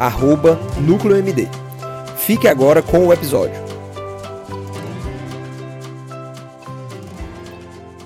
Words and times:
arroba 0.00 0.58
NúcleoMD. 0.80 1.46
Fique 2.16 2.48
agora 2.48 2.82
com 2.82 3.06
o 3.06 3.12
episódio. 3.12 3.60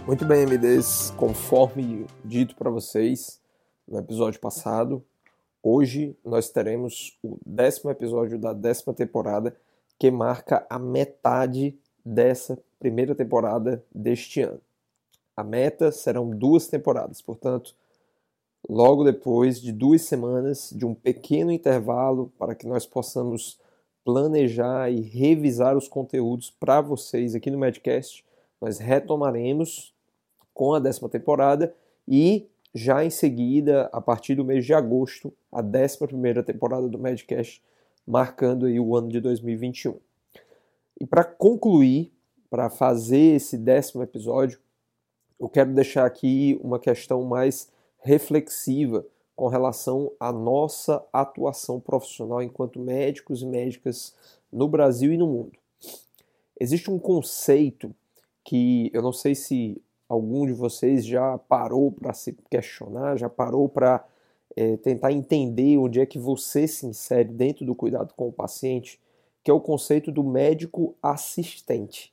Muito 0.04 0.24
bem, 0.24 0.44
MDs, 0.44 1.14
conforme 1.16 2.04
dito 2.24 2.56
para 2.56 2.68
vocês 2.68 3.40
no 3.86 3.96
episódio 3.96 4.40
passado, 4.40 5.04
hoje 5.62 6.16
nós 6.24 6.50
teremos 6.50 7.16
o 7.22 7.38
décimo 7.46 7.92
episódio 7.92 8.40
da 8.40 8.52
décima 8.52 8.92
temporada 8.92 9.56
que 9.96 10.10
marca 10.10 10.66
a 10.68 10.80
metade 10.80 11.78
dessa 12.04 12.58
primeira 12.80 13.14
temporada 13.14 13.84
deste 13.94 14.40
ano. 14.40 14.60
A 15.36 15.44
meta 15.44 15.92
serão 15.92 16.28
duas 16.28 16.66
temporadas, 16.66 17.22
portanto, 17.22 17.72
logo 18.68 19.04
depois 19.04 19.60
de 19.60 19.72
duas 19.72 20.02
semanas 20.02 20.72
de 20.74 20.86
um 20.86 20.94
pequeno 20.94 21.52
intervalo 21.52 22.32
para 22.38 22.54
que 22.54 22.66
nós 22.66 22.86
possamos 22.86 23.58
planejar 24.04 24.90
e 24.90 25.00
revisar 25.00 25.76
os 25.76 25.88
conteúdos 25.88 26.50
para 26.50 26.80
vocês 26.80 27.34
aqui 27.34 27.50
no 27.50 27.58
Medcast, 27.58 28.24
nós 28.60 28.78
retomaremos 28.78 29.94
com 30.52 30.74
a 30.74 30.78
décima 30.78 31.08
temporada 31.08 31.74
e 32.06 32.46
já 32.74 33.04
em 33.04 33.10
seguida, 33.10 33.88
a 33.92 34.00
partir 34.00 34.34
do 34.34 34.44
mês 34.44 34.64
de 34.64 34.74
agosto, 34.74 35.32
a 35.50 35.62
décima 35.62 36.08
primeira 36.08 36.42
temporada 36.42 36.88
do 36.88 36.98
Medcast, 36.98 37.62
marcando 38.06 38.66
aí 38.66 38.80
o 38.80 38.96
ano 38.96 39.08
de 39.08 39.20
2021. 39.20 39.96
E 41.00 41.06
para 41.06 41.24
concluir, 41.24 42.12
para 42.50 42.68
fazer 42.68 43.36
esse 43.36 43.56
décimo 43.56 44.02
episódio, 44.02 44.58
eu 45.38 45.48
quero 45.48 45.72
deixar 45.72 46.04
aqui 46.04 46.58
uma 46.62 46.78
questão 46.78 47.22
mais 47.22 47.72
reflexiva 48.04 49.04
com 49.34 49.48
relação 49.48 50.12
à 50.20 50.30
nossa 50.30 51.04
atuação 51.12 51.80
profissional 51.80 52.42
enquanto 52.42 52.78
médicos 52.78 53.42
e 53.42 53.46
médicas 53.46 54.14
no 54.52 54.68
Brasil 54.68 55.12
e 55.12 55.16
no 55.16 55.26
mundo. 55.26 55.58
Existe 56.60 56.90
um 56.90 56.98
conceito 56.98 57.92
que 58.44 58.90
eu 58.92 59.02
não 59.02 59.12
sei 59.12 59.34
se 59.34 59.82
algum 60.08 60.46
de 60.46 60.52
vocês 60.52 61.04
já 61.04 61.36
parou 61.38 61.90
para 61.90 62.12
se 62.12 62.36
questionar, 62.48 63.16
já 63.16 63.28
parou 63.28 63.68
para 63.68 64.06
é, 64.54 64.76
tentar 64.76 65.10
entender 65.10 65.78
onde 65.78 66.00
é 66.00 66.06
que 66.06 66.18
você 66.18 66.68
se 66.68 66.86
insere 66.86 67.28
dentro 67.28 67.64
do 67.64 67.74
cuidado 67.74 68.14
com 68.14 68.28
o 68.28 68.32
paciente, 68.32 69.00
que 69.42 69.50
é 69.50 69.54
o 69.54 69.60
conceito 69.60 70.12
do 70.12 70.22
médico 70.22 70.94
assistente. 71.02 72.12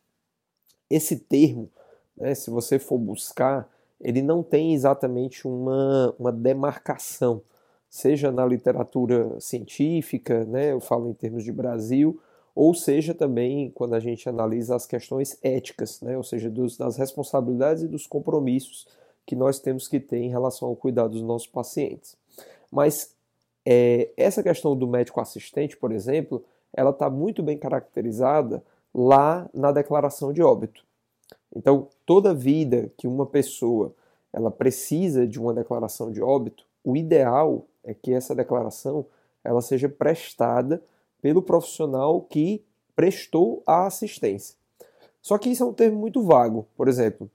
Esse 0.89 1.17
termo, 1.17 1.69
né, 2.17 2.34
se 2.34 2.50
você 2.50 2.80
for 2.80 2.97
buscar, 2.97 3.69
ele 4.02 4.22
não 4.22 4.42
tem 4.42 4.74
exatamente 4.74 5.48
uma, 5.48 6.14
uma 6.18 6.32
demarcação, 6.32 7.42
seja 7.90 8.32
na 8.32 8.46
literatura 8.46 9.40
científica, 9.40 10.44
né, 10.46 10.72
eu 10.72 10.80
falo 10.80 11.10
em 11.10 11.14
termos 11.14 11.44
de 11.44 11.52
Brasil, 11.52 12.20
ou 12.56 12.74
seja 12.74 13.14
também 13.14 13.70
quando 13.72 13.94
a 13.94 14.00
gente 14.00 14.28
analisa 14.28 14.75
as 14.75 14.86
questões 14.86 15.38
éticas, 15.44 16.02
né, 16.02 16.18
ou 16.18 16.24
seja, 16.24 16.50
dos, 16.50 16.78
das 16.78 16.98
responsabilidades 16.98 17.84
e 17.84 17.88
dos 17.88 18.08
compromissos 18.08 18.88
que 19.25 19.36
nós 19.36 19.59
temos 19.59 19.88
que 19.88 20.00
ter 20.00 20.18
em 20.18 20.30
relação 20.30 20.68
ao 20.68 20.75
cuidado 20.75 21.12
dos 21.12 21.22
nossos 21.22 21.48
pacientes. 21.48 22.18
Mas 22.72 23.16
é, 23.66 24.09
essa 24.18 24.42
questão 24.42 24.75
do 24.75 24.88
médico 24.88 25.22
assistente, 25.22 25.78
por 25.78 25.92
exemplo, 25.92 26.44
ela 26.74 26.90
está 26.90 27.09
muito 27.09 27.44
bem 27.44 27.58
caracterizada 27.58 28.64
lá 28.94 29.50
na 29.54 29.72
declaração 29.72 30.34
de 30.34 30.42
óbito. 30.42 30.84
Então, 31.56 31.88
toda 32.06 32.34
vida 32.34 32.92
que 32.98 33.08
uma 33.08 33.25
pessoa 33.25 33.94
ela 34.34 34.50
precisa 34.50 35.28
de 35.28 35.40
uma 35.40 35.53
declaração 35.53 36.12
de 36.12 36.22
óbito, 36.22 36.66
o 36.84 36.96
ideal 36.96 37.66
é 37.84 37.94
que 37.94 38.14
essa 38.14 38.34
declaração 38.34 39.06
ela 39.44 39.62
seja 39.62 39.90
prestada 39.90 40.81
pelo 41.22 41.42
profissional 41.42 42.22
que 42.22 42.64
prestou 42.96 43.62
a 43.66 43.86
assistência. 43.86 44.56
Só 45.22 45.38
que 45.38 45.50
isso 45.50 45.64
é 45.64 45.66
um 45.66 45.74
termo 45.74 46.00
muito 46.00 46.24
vago. 46.24 46.68
Por 46.75 46.88
exemplo, 46.88 47.30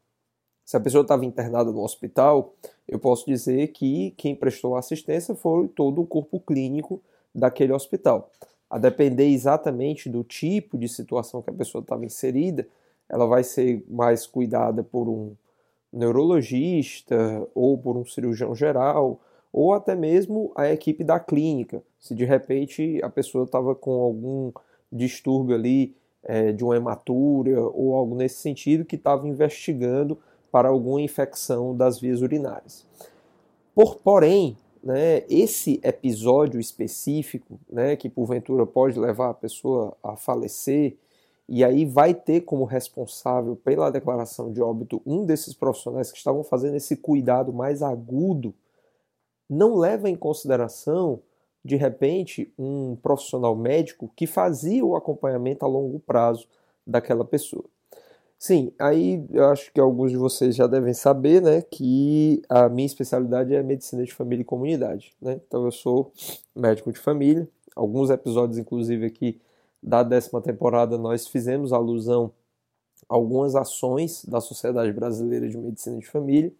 se 0.64 0.76
a 0.76 0.80
pessoa 0.80 1.02
estava 1.02 1.24
internada 1.24 1.70
no 1.70 1.82
hospital, 1.82 2.54
eu 2.88 2.98
posso 2.98 3.26
dizer 3.26 3.68
que 3.68 4.12
quem 4.16 4.34
prestou 4.34 4.74
a 4.74 4.80
assistência 4.80 5.34
foi 5.34 5.68
todo 5.68 6.02
o 6.02 6.06
corpo 6.06 6.40
clínico 6.40 7.00
daquele 7.34 7.72
hospital. 7.72 8.30
A 8.68 8.78
depender 8.78 9.26
exatamente 9.26 10.08
do 10.08 10.24
tipo 10.24 10.76
de 10.76 10.88
situação 10.88 11.40
que 11.40 11.50
a 11.50 11.52
pessoa 11.52 11.82
estava 11.82 12.04
inserida, 12.04 12.66
ela 13.08 13.26
vai 13.26 13.44
ser 13.44 13.84
mais 13.88 14.26
cuidada 14.26 14.82
por 14.82 15.08
um 15.08 15.36
neurologista 15.92 17.46
ou 17.54 17.78
por 17.78 17.96
um 17.96 18.04
cirurgião 18.04 18.54
geral 18.54 19.20
ou 19.52 19.72
até 19.72 19.94
mesmo 19.94 20.52
a 20.54 20.70
equipe 20.70 21.02
da 21.02 21.18
clínica. 21.18 21.82
Se 21.98 22.14
de 22.14 22.24
repente 22.24 23.00
a 23.02 23.08
pessoa 23.08 23.44
estava 23.44 23.74
com 23.74 23.92
algum 23.92 24.52
distúrbio 24.92 25.54
ali 25.54 25.96
é, 26.22 26.52
de 26.52 26.62
uma 26.62 26.76
hematúria 26.76 27.60
ou 27.60 27.94
algo 27.94 28.14
nesse 28.14 28.36
sentido 28.36 28.84
que 28.84 28.96
estava 28.96 29.26
investigando 29.26 30.18
para 30.50 30.68
alguma 30.68 31.00
infecção 31.00 31.76
das 31.76 32.00
vias 32.00 32.20
urinárias. 32.20 32.86
Por, 33.74 33.96
porém, 33.96 34.56
né, 34.82 35.24
esse 35.28 35.80
episódio 35.82 36.60
específico, 36.60 37.58
né, 37.70 37.96
que 37.96 38.08
porventura 38.08 38.64
pode 38.66 38.98
levar 38.98 39.30
a 39.30 39.34
pessoa 39.34 39.96
a 40.02 40.16
falecer, 40.16 40.96
e 41.48 41.64
aí 41.64 41.84
vai 41.84 42.12
ter 42.12 42.40
como 42.42 42.64
responsável 42.64 43.56
pela 43.56 43.90
declaração 43.90 44.52
de 44.52 44.60
óbito 44.60 45.00
um 45.06 45.24
desses 45.24 45.54
profissionais 45.54 46.10
que 46.10 46.18
estavam 46.18 46.42
fazendo 46.42 46.74
esse 46.76 46.96
cuidado 46.96 47.52
mais 47.52 47.82
agudo, 47.82 48.54
não 49.48 49.76
leva 49.76 50.10
em 50.10 50.16
consideração, 50.16 51.20
de 51.64 51.76
repente, 51.76 52.52
um 52.58 52.96
profissional 52.96 53.54
médico 53.54 54.10
que 54.16 54.26
fazia 54.26 54.84
o 54.84 54.96
acompanhamento 54.96 55.64
a 55.64 55.68
longo 55.68 56.00
prazo 56.00 56.48
daquela 56.86 57.24
pessoa. 57.24 57.64
Sim, 58.38 58.70
aí 58.78 59.24
eu 59.30 59.46
acho 59.46 59.72
que 59.72 59.80
alguns 59.80 60.10
de 60.10 60.16
vocês 60.16 60.54
já 60.54 60.66
devem 60.66 60.92
saber, 60.92 61.40
né, 61.40 61.62
que 61.62 62.42
a 62.48 62.68
minha 62.68 62.86
especialidade 62.86 63.54
é 63.54 63.62
medicina 63.62 64.04
de 64.04 64.12
família 64.12 64.42
e 64.42 64.44
comunidade, 64.44 65.14
né? 65.22 65.40
Então 65.46 65.64
eu 65.64 65.72
sou 65.72 66.12
médico 66.54 66.92
de 66.92 66.98
família. 66.98 67.48
Alguns 67.74 68.10
episódios, 68.10 68.58
inclusive 68.58 69.06
aqui 69.06 69.40
da 69.86 70.02
décima 70.02 70.40
temporada, 70.42 70.98
nós 70.98 71.28
fizemos 71.28 71.72
alusão 71.72 72.32
a 73.08 73.14
algumas 73.14 73.54
ações 73.54 74.24
da 74.24 74.40
Sociedade 74.40 74.92
Brasileira 74.92 75.48
de 75.48 75.56
Medicina 75.56 75.98
de 75.98 76.06
Família, 76.06 76.52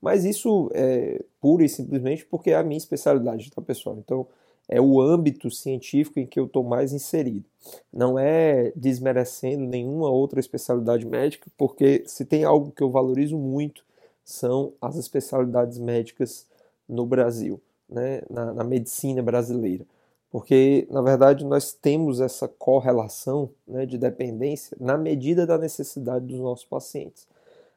mas 0.00 0.24
isso 0.24 0.70
é 0.72 1.20
pura 1.40 1.64
e 1.64 1.68
simplesmente 1.68 2.24
porque 2.24 2.50
é 2.50 2.54
a 2.54 2.62
minha 2.62 2.78
especialidade, 2.78 3.50
tá, 3.50 3.60
pessoal? 3.60 3.96
Então 3.98 4.28
é 4.68 4.80
o 4.80 5.00
âmbito 5.00 5.50
científico 5.50 6.20
em 6.20 6.26
que 6.26 6.38
eu 6.38 6.44
estou 6.44 6.62
mais 6.62 6.92
inserido. 6.92 7.44
Não 7.92 8.16
é 8.16 8.70
desmerecendo 8.76 9.64
nenhuma 9.64 10.08
outra 10.08 10.38
especialidade 10.38 11.04
médica, 11.04 11.50
porque 11.56 12.04
se 12.06 12.24
tem 12.24 12.44
algo 12.44 12.70
que 12.70 12.82
eu 12.82 12.90
valorizo 12.90 13.36
muito 13.36 13.82
são 14.24 14.74
as 14.80 14.96
especialidades 14.96 15.78
médicas 15.78 16.46
no 16.88 17.06
Brasil, 17.06 17.60
né, 17.88 18.22
na, 18.30 18.52
na 18.52 18.62
medicina 18.62 19.22
brasileira. 19.22 19.84
Porque, 20.30 20.86
na 20.90 21.00
verdade, 21.00 21.44
nós 21.44 21.72
temos 21.72 22.20
essa 22.20 22.46
correlação 22.46 23.50
né, 23.66 23.86
de 23.86 23.96
dependência 23.96 24.76
na 24.78 24.98
medida 24.98 25.46
da 25.46 25.56
necessidade 25.56 26.26
dos 26.26 26.38
nossos 26.38 26.66
pacientes. 26.66 27.26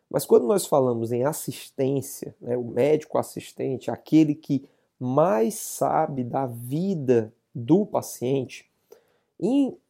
Mas 0.10 0.26
quando 0.26 0.46
nós 0.46 0.66
falamos 0.66 1.14
em 1.14 1.24
assistência, 1.24 2.36
né, 2.42 2.58
o 2.58 2.64
médico 2.64 3.18
assistente, 3.18 3.90
aquele 3.90 4.36
que 4.36 4.66
mais 5.00 5.56
sabe 5.56 6.24
da 6.24 6.46
vida 6.46 7.34
do 7.56 7.86
paciente, 7.86 8.70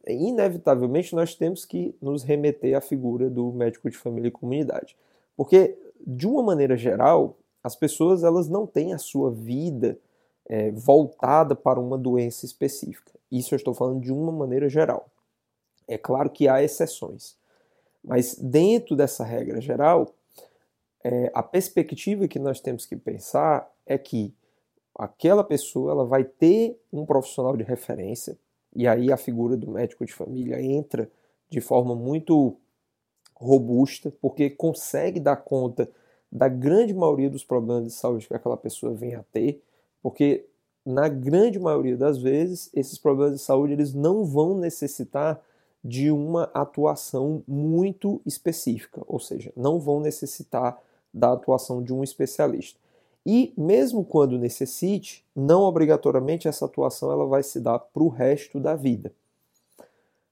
inevitavelmente 0.06 1.14
nós 1.14 1.34
temos 1.34 1.64
que 1.64 1.94
nos 2.00 2.22
remeter 2.22 2.76
à 2.76 2.80
figura 2.80 3.28
do 3.28 3.52
médico 3.52 3.90
de 3.90 3.96
família 3.96 4.28
e 4.28 4.32
comunidade. 4.32 4.96
Porque, 5.36 5.76
de 6.06 6.26
uma 6.26 6.42
maneira 6.42 6.76
geral, 6.76 7.36
as 7.62 7.74
pessoas 7.74 8.22
elas 8.22 8.48
não 8.48 8.66
têm 8.66 8.94
a 8.94 8.98
sua 8.98 9.30
vida 9.30 9.98
é, 10.52 10.70
voltada 10.70 11.56
para 11.56 11.80
uma 11.80 11.96
doença 11.96 12.44
específica. 12.44 13.10
Isso 13.30 13.54
eu 13.54 13.56
estou 13.56 13.72
falando 13.72 14.02
de 14.02 14.12
uma 14.12 14.30
maneira 14.30 14.68
geral. 14.68 15.08
É 15.88 15.96
claro 15.96 16.28
que 16.28 16.46
há 16.46 16.62
exceções, 16.62 17.38
mas 18.04 18.34
dentro 18.34 18.94
dessa 18.94 19.24
regra 19.24 19.62
geral, 19.62 20.14
é, 21.02 21.30
a 21.32 21.42
perspectiva 21.42 22.28
que 22.28 22.38
nós 22.38 22.60
temos 22.60 22.84
que 22.84 22.94
pensar 22.96 23.66
é 23.86 23.96
que 23.96 24.34
aquela 24.94 25.42
pessoa 25.42 25.92
ela 25.92 26.04
vai 26.04 26.22
ter 26.22 26.78
um 26.92 27.06
profissional 27.06 27.56
de 27.56 27.62
referência, 27.62 28.36
e 28.76 28.86
aí 28.86 29.10
a 29.10 29.16
figura 29.16 29.56
do 29.56 29.70
médico 29.70 30.04
de 30.04 30.12
família 30.12 30.60
entra 30.60 31.10
de 31.48 31.62
forma 31.62 31.94
muito 31.94 32.58
robusta, 33.34 34.12
porque 34.20 34.50
consegue 34.50 35.18
dar 35.18 35.36
conta 35.36 35.90
da 36.30 36.46
grande 36.46 36.92
maioria 36.92 37.30
dos 37.30 37.42
problemas 37.42 37.84
de 37.84 37.92
saúde 37.92 38.28
que 38.28 38.34
aquela 38.34 38.56
pessoa 38.58 38.92
vem 38.92 39.14
a 39.14 39.22
ter, 39.32 39.62
porque 40.02 40.44
na 40.84 41.08
grande 41.08 41.58
maioria 41.58 41.96
das 41.96 42.18
vezes 42.18 42.68
esses 42.74 42.98
problemas 42.98 43.34
de 43.34 43.42
saúde 43.42 43.72
eles 43.72 43.94
não 43.94 44.24
vão 44.24 44.58
necessitar 44.58 45.40
de 45.84 46.10
uma 46.10 46.44
atuação 46.54 47.42
muito 47.46 48.20
específica, 48.24 49.02
ou 49.06 49.18
seja, 49.18 49.52
não 49.56 49.80
vão 49.80 50.00
necessitar 50.00 50.78
da 51.12 51.32
atuação 51.32 51.82
de 51.82 51.92
um 51.92 52.02
especialista. 52.02 52.78
E 53.24 53.52
mesmo 53.56 54.04
quando 54.04 54.38
necessite, 54.38 55.24
não 55.34 55.62
obrigatoriamente 55.62 56.48
essa 56.48 56.64
atuação 56.64 57.12
ela 57.12 57.26
vai 57.26 57.42
se 57.42 57.60
dar 57.60 57.78
para 57.78 58.02
o 58.02 58.08
resto 58.08 58.58
da 58.58 58.74
vida. 58.74 59.12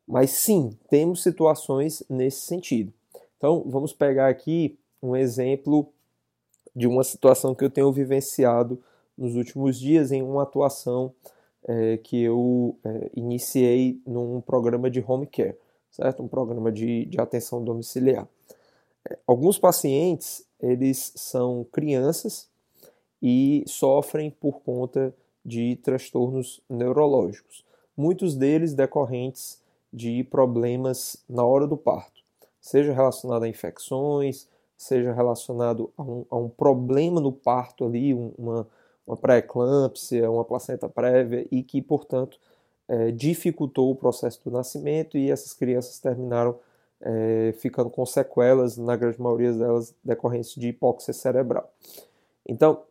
Mas 0.07 0.31
sim, 0.31 0.77
temos 0.89 1.23
situações 1.23 2.03
nesse 2.09 2.41
sentido. 2.41 2.93
Então, 3.37 3.63
vamos 3.65 3.93
pegar 3.93 4.29
aqui 4.29 4.77
um 5.01 5.15
exemplo 5.15 5.87
de 6.75 6.87
uma 6.87 7.05
situação 7.05 7.55
que 7.55 7.65
eu 7.65 7.71
tenho 7.71 7.93
vivenciado 7.93 8.83
nos 9.21 9.37
últimos 9.37 9.79
dias 9.79 10.11
em 10.11 10.23
uma 10.23 10.43
atuação 10.45 11.13
é, 11.69 11.99
que 11.99 12.23
eu 12.23 12.77
é, 12.83 13.11
iniciei 13.15 14.01
num 14.07 14.41
programa 14.41 14.91
de 14.91 15.05
home 15.07 15.27
care, 15.27 15.57
certo? 15.91 16.23
Um 16.23 16.29
programa 16.29 16.73
de, 16.73 17.05
de 17.05 17.21
atenção 17.21 17.63
domiciliar. 17.63 18.27
É, 19.09 19.19
alguns 19.27 19.59
pacientes, 19.59 20.43
eles 20.59 21.13
são 21.15 21.67
crianças 21.71 22.49
e 23.23 23.63
sofrem 23.67 24.31
por 24.31 24.63
conta 24.63 25.15
de 25.45 25.77
transtornos 25.77 26.63
neurológicos, 26.69 27.65
muitos 27.97 28.35
deles 28.35 28.73
decorrentes 28.73 29.61
de 29.93 30.25
problemas 30.25 31.23
na 31.29 31.45
hora 31.45 31.67
do 31.67 31.77
parto, 31.77 32.23
seja 32.61 32.93
relacionado 32.93 33.43
a 33.43 33.49
infecções, 33.49 34.49
seja 34.77 35.13
relacionado 35.13 35.93
a 35.97 36.03
um, 36.03 36.25
a 36.31 36.37
um 36.37 36.49
problema 36.49 37.21
no 37.21 37.33
parto 37.33 37.85
ali, 37.85 38.15
uma, 38.15 38.67
uma 39.07 39.17
pré-eclâmpsia, 39.17 40.31
uma 40.31 40.45
placenta 40.45 40.89
prévia 40.89 41.47
e 41.51 41.63
que, 41.63 41.83
portanto, 41.83 42.39
é, 42.89 43.11
dificultou 43.11 43.91
o 43.91 43.95
processo 43.95 44.41
do 44.45 44.51
nascimento 44.51 45.17
e 45.17 45.31
essas 45.31 45.53
crianças 45.53 45.99
terminaram 45.99 46.59
é, 47.01 47.55
ficando 47.59 47.89
com 47.89 48.05
sequelas, 48.05 48.77
na 48.77 48.97
grande 48.97 49.21
maioria 49.21 49.53
delas 49.53 49.95
decorrentes 50.05 50.55
de 50.55 50.69
hipóxia 50.69 51.15
cerebral. 51.15 51.73
Então, 52.47 52.83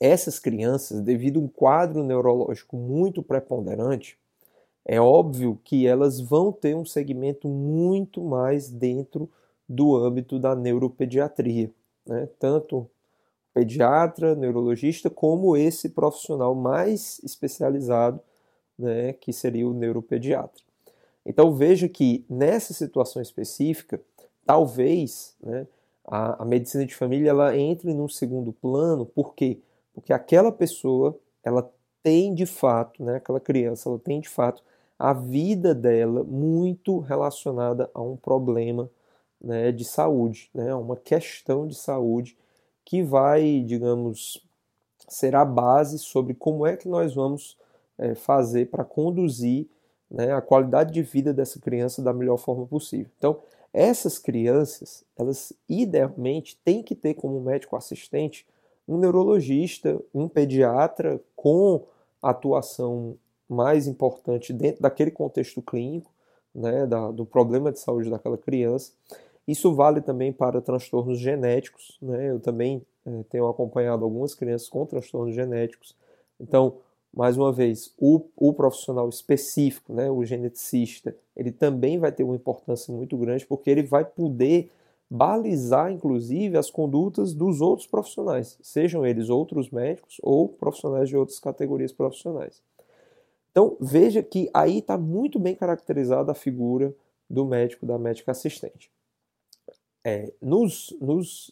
essas 0.00 0.38
crianças, 0.38 1.00
devido 1.00 1.40
a 1.40 1.42
um 1.42 1.48
quadro 1.48 2.02
neurológico 2.02 2.76
muito 2.76 3.22
preponderante, 3.22 4.18
é 4.84 5.00
óbvio 5.00 5.58
que 5.64 5.86
elas 5.86 6.20
vão 6.20 6.52
ter 6.52 6.74
um 6.74 6.84
segmento 6.84 7.48
muito 7.48 8.22
mais 8.22 8.70
dentro 8.70 9.30
do 9.68 9.96
âmbito 9.96 10.38
da 10.38 10.54
neuropediatria, 10.54 11.70
né? 12.06 12.28
tanto 12.38 12.90
pediatra, 13.52 14.34
neurologista, 14.34 15.10
como 15.10 15.56
esse 15.56 15.88
profissional 15.90 16.54
mais 16.54 17.20
especializado, 17.24 18.20
né, 18.78 19.12
que 19.12 19.32
seria 19.32 19.68
o 19.68 19.74
neuropediatra. 19.74 20.62
Então 21.24 21.54
veja 21.54 21.88
que 21.88 22.24
nessa 22.28 22.72
situação 22.72 23.20
específica, 23.20 24.00
talvez 24.46 25.36
né, 25.42 25.66
a, 26.06 26.42
a, 26.42 26.44
medicina 26.44 26.86
de 26.86 26.94
família 26.94 27.30
ela 27.30 27.56
entre 27.56 27.92
num 27.92 28.08
segundo 28.08 28.52
plano, 28.52 29.04
por 29.04 29.34
quê? 29.34 29.58
Porque 29.92 30.12
aquela 30.12 30.50
pessoa 30.50 31.18
ela 31.44 31.70
tem 32.02 32.34
de 32.34 32.46
fato, 32.46 33.02
né, 33.04 33.16
aquela 33.16 33.40
criança, 33.40 33.88
ela 33.88 33.98
tem 33.98 34.20
de 34.20 34.28
fato 34.28 34.62
a 34.98 35.12
vida 35.12 35.74
dela 35.74 36.24
muito 36.24 36.98
relacionada 36.98 37.90
a 37.94 38.00
um 38.00 38.16
problema 38.16 38.90
né, 39.40 39.72
de 39.72 39.84
saúde, 39.84 40.50
né, 40.54 40.74
uma 40.74 40.96
questão 40.96 41.66
de 41.66 41.74
saúde 41.74 42.36
que 42.90 43.04
vai, 43.04 43.60
digamos, 43.60 44.44
ser 45.06 45.36
a 45.36 45.44
base 45.44 45.96
sobre 45.96 46.34
como 46.34 46.66
é 46.66 46.76
que 46.76 46.88
nós 46.88 47.14
vamos 47.14 47.56
é, 47.96 48.16
fazer 48.16 48.68
para 48.68 48.82
conduzir 48.82 49.68
né, 50.10 50.32
a 50.32 50.40
qualidade 50.40 50.92
de 50.92 51.00
vida 51.00 51.32
dessa 51.32 51.60
criança 51.60 52.02
da 52.02 52.12
melhor 52.12 52.36
forma 52.36 52.66
possível. 52.66 53.06
Então, 53.16 53.38
essas 53.72 54.18
crianças, 54.18 55.04
elas 55.16 55.52
idealmente 55.68 56.58
têm 56.64 56.82
que 56.82 56.96
ter 56.96 57.14
como 57.14 57.40
médico 57.40 57.76
assistente 57.76 58.44
um 58.88 58.98
neurologista, 58.98 59.96
um 60.12 60.26
pediatra 60.26 61.20
com 61.36 61.84
atuação 62.20 63.16
mais 63.48 63.86
importante 63.86 64.52
dentro 64.52 64.82
daquele 64.82 65.12
contexto 65.12 65.62
clínico, 65.62 66.10
né, 66.52 66.88
da, 66.88 67.12
do 67.12 67.24
problema 67.24 67.70
de 67.70 67.78
saúde 67.78 68.10
daquela 68.10 68.36
criança, 68.36 68.90
isso 69.46 69.74
vale 69.74 70.00
também 70.00 70.32
para 70.32 70.60
transtornos 70.60 71.18
genéticos. 71.18 71.98
Né? 72.00 72.30
Eu 72.30 72.40
também 72.40 72.82
é, 73.04 73.22
tenho 73.28 73.48
acompanhado 73.48 74.04
algumas 74.04 74.34
crianças 74.34 74.68
com 74.68 74.86
transtornos 74.86 75.34
genéticos. 75.34 75.96
Então, 76.38 76.78
mais 77.12 77.36
uma 77.36 77.52
vez, 77.52 77.92
o, 77.98 78.24
o 78.36 78.52
profissional 78.52 79.08
específico, 79.08 79.92
né, 79.92 80.10
o 80.10 80.24
geneticista, 80.24 81.14
ele 81.36 81.50
também 81.50 81.98
vai 81.98 82.12
ter 82.12 82.22
uma 82.22 82.36
importância 82.36 82.94
muito 82.94 83.16
grande 83.16 83.46
porque 83.46 83.68
ele 83.68 83.82
vai 83.82 84.04
poder 84.04 84.70
balizar, 85.10 85.90
inclusive, 85.90 86.56
as 86.56 86.70
condutas 86.70 87.34
dos 87.34 87.60
outros 87.60 87.88
profissionais, 87.88 88.56
sejam 88.62 89.04
eles 89.04 89.28
outros 89.28 89.68
médicos 89.70 90.18
ou 90.22 90.48
profissionais 90.48 91.08
de 91.08 91.16
outras 91.16 91.40
categorias 91.40 91.92
profissionais. 91.92 92.62
Então, 93.50 93.76
veja 93.80 94.22
que 94.22 94.48
aí 94.54 94.78
está 94.78 94.96
muito 94.96 95.40
bem 95.40 95.56
caracterizada 95.56 96.30
a 96.30 96.34
figura 96.34 96.94
do 97.28 97.44
médico, 97.44 97.84
da 97.84 97.98
médica 97.98 98.30
assistente. 98.30 98.88
É, 100.04 100.32
nos, 100.40 100.96
nos, 101.00 101.50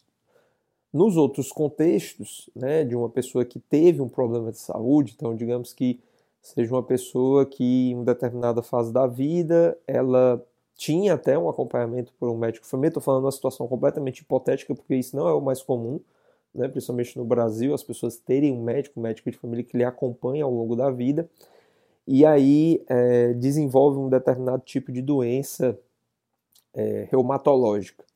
nos 0.93 1.17
outros 1.17 1.53
contextos, 1.53 2.49
né, 2.55 2.83
de 2.83 2.97
uma 2.97 3.11
pessoa 3.11 3.45
que 3.45 3.59
teve 3.59 4.01
um 4.01 4.09
problema 4.09 4.51
de 4.51 4.59
saúde, 4.59 5.13
então 5.15 5.37
digamos 5.37 5.73
que 5.73 6.01
seja 6.41 6.75
uma 6.75 6.83
pessoa 6.83 7.45
que 7.45 7.91
em 7.91 7.95
uma 7.95 8.05
determinada 8.05 8.63
fase 8.63 8.93
da 8.93 9.07
vida 9.07 9.77
ela 9.87 10.43
tinha 10.75 11.15
até 11.15 11.39
um 11.39 11.49
acompanhamento 11.49 12.13
por 12.19 12.31
um 12.31 12.39
médico 12.39 12.65
família, 12.65 12.89
estou 12.89 13.03
falando 13.03 13.25
uma 13.25 13.33
situação 13.33 13.69
completamente 13.69 14.21
hipotética 14.21 14.75
porque 14.75 14.95
isso 14.95 15.15
não 15.15 15.29
é 15.29 15.33
o 15.35 15.41
mais 15.41 15.63
comum, 15.63 16.01
né, 16.55 16.69
principalmente 16.69 17.19
no 17.19 17.25
Brasil, 17.25 17.75
as 17.75 17.83
pessoas 17.83 18.17
terem 18.17 18.53
um 18.53 18.63
médico, 18.63 18.99
um 18.99 19.03
médico 19.03 19.31
de 19.31 19.37
família 19.37 19.65
que 19.65 19.77
lhe 19.77 19.85
acompanha 19.85 20.45
ao 20.45 20.51
longo 20.51 20.75
da 20.75 20.91
vida, 20.91 21.29
e 22.07 22.25
aí 22.25 22.83
é, 22.89 23.35
desenvolve 23.35 23.99
um 23.99 24.09
determinado 24.09 24.63
tipo 24.65 24.91
de 24.91 25.03
doença 25.03 25.79
é, 26.73 27.07
reumatológica 27.11 28.09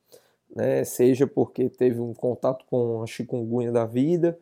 né? 0.55 0.85
seja 0.85 1.27
porque 1.27 1.69
teve 1.69 2.01
um 2.01 2.13
contato 2.13 2.65
com 2.67 3.03
a 3.03 3.07
chikungunya 3.07 3.73
da 3.73 3.87
vida, 3.87 4.39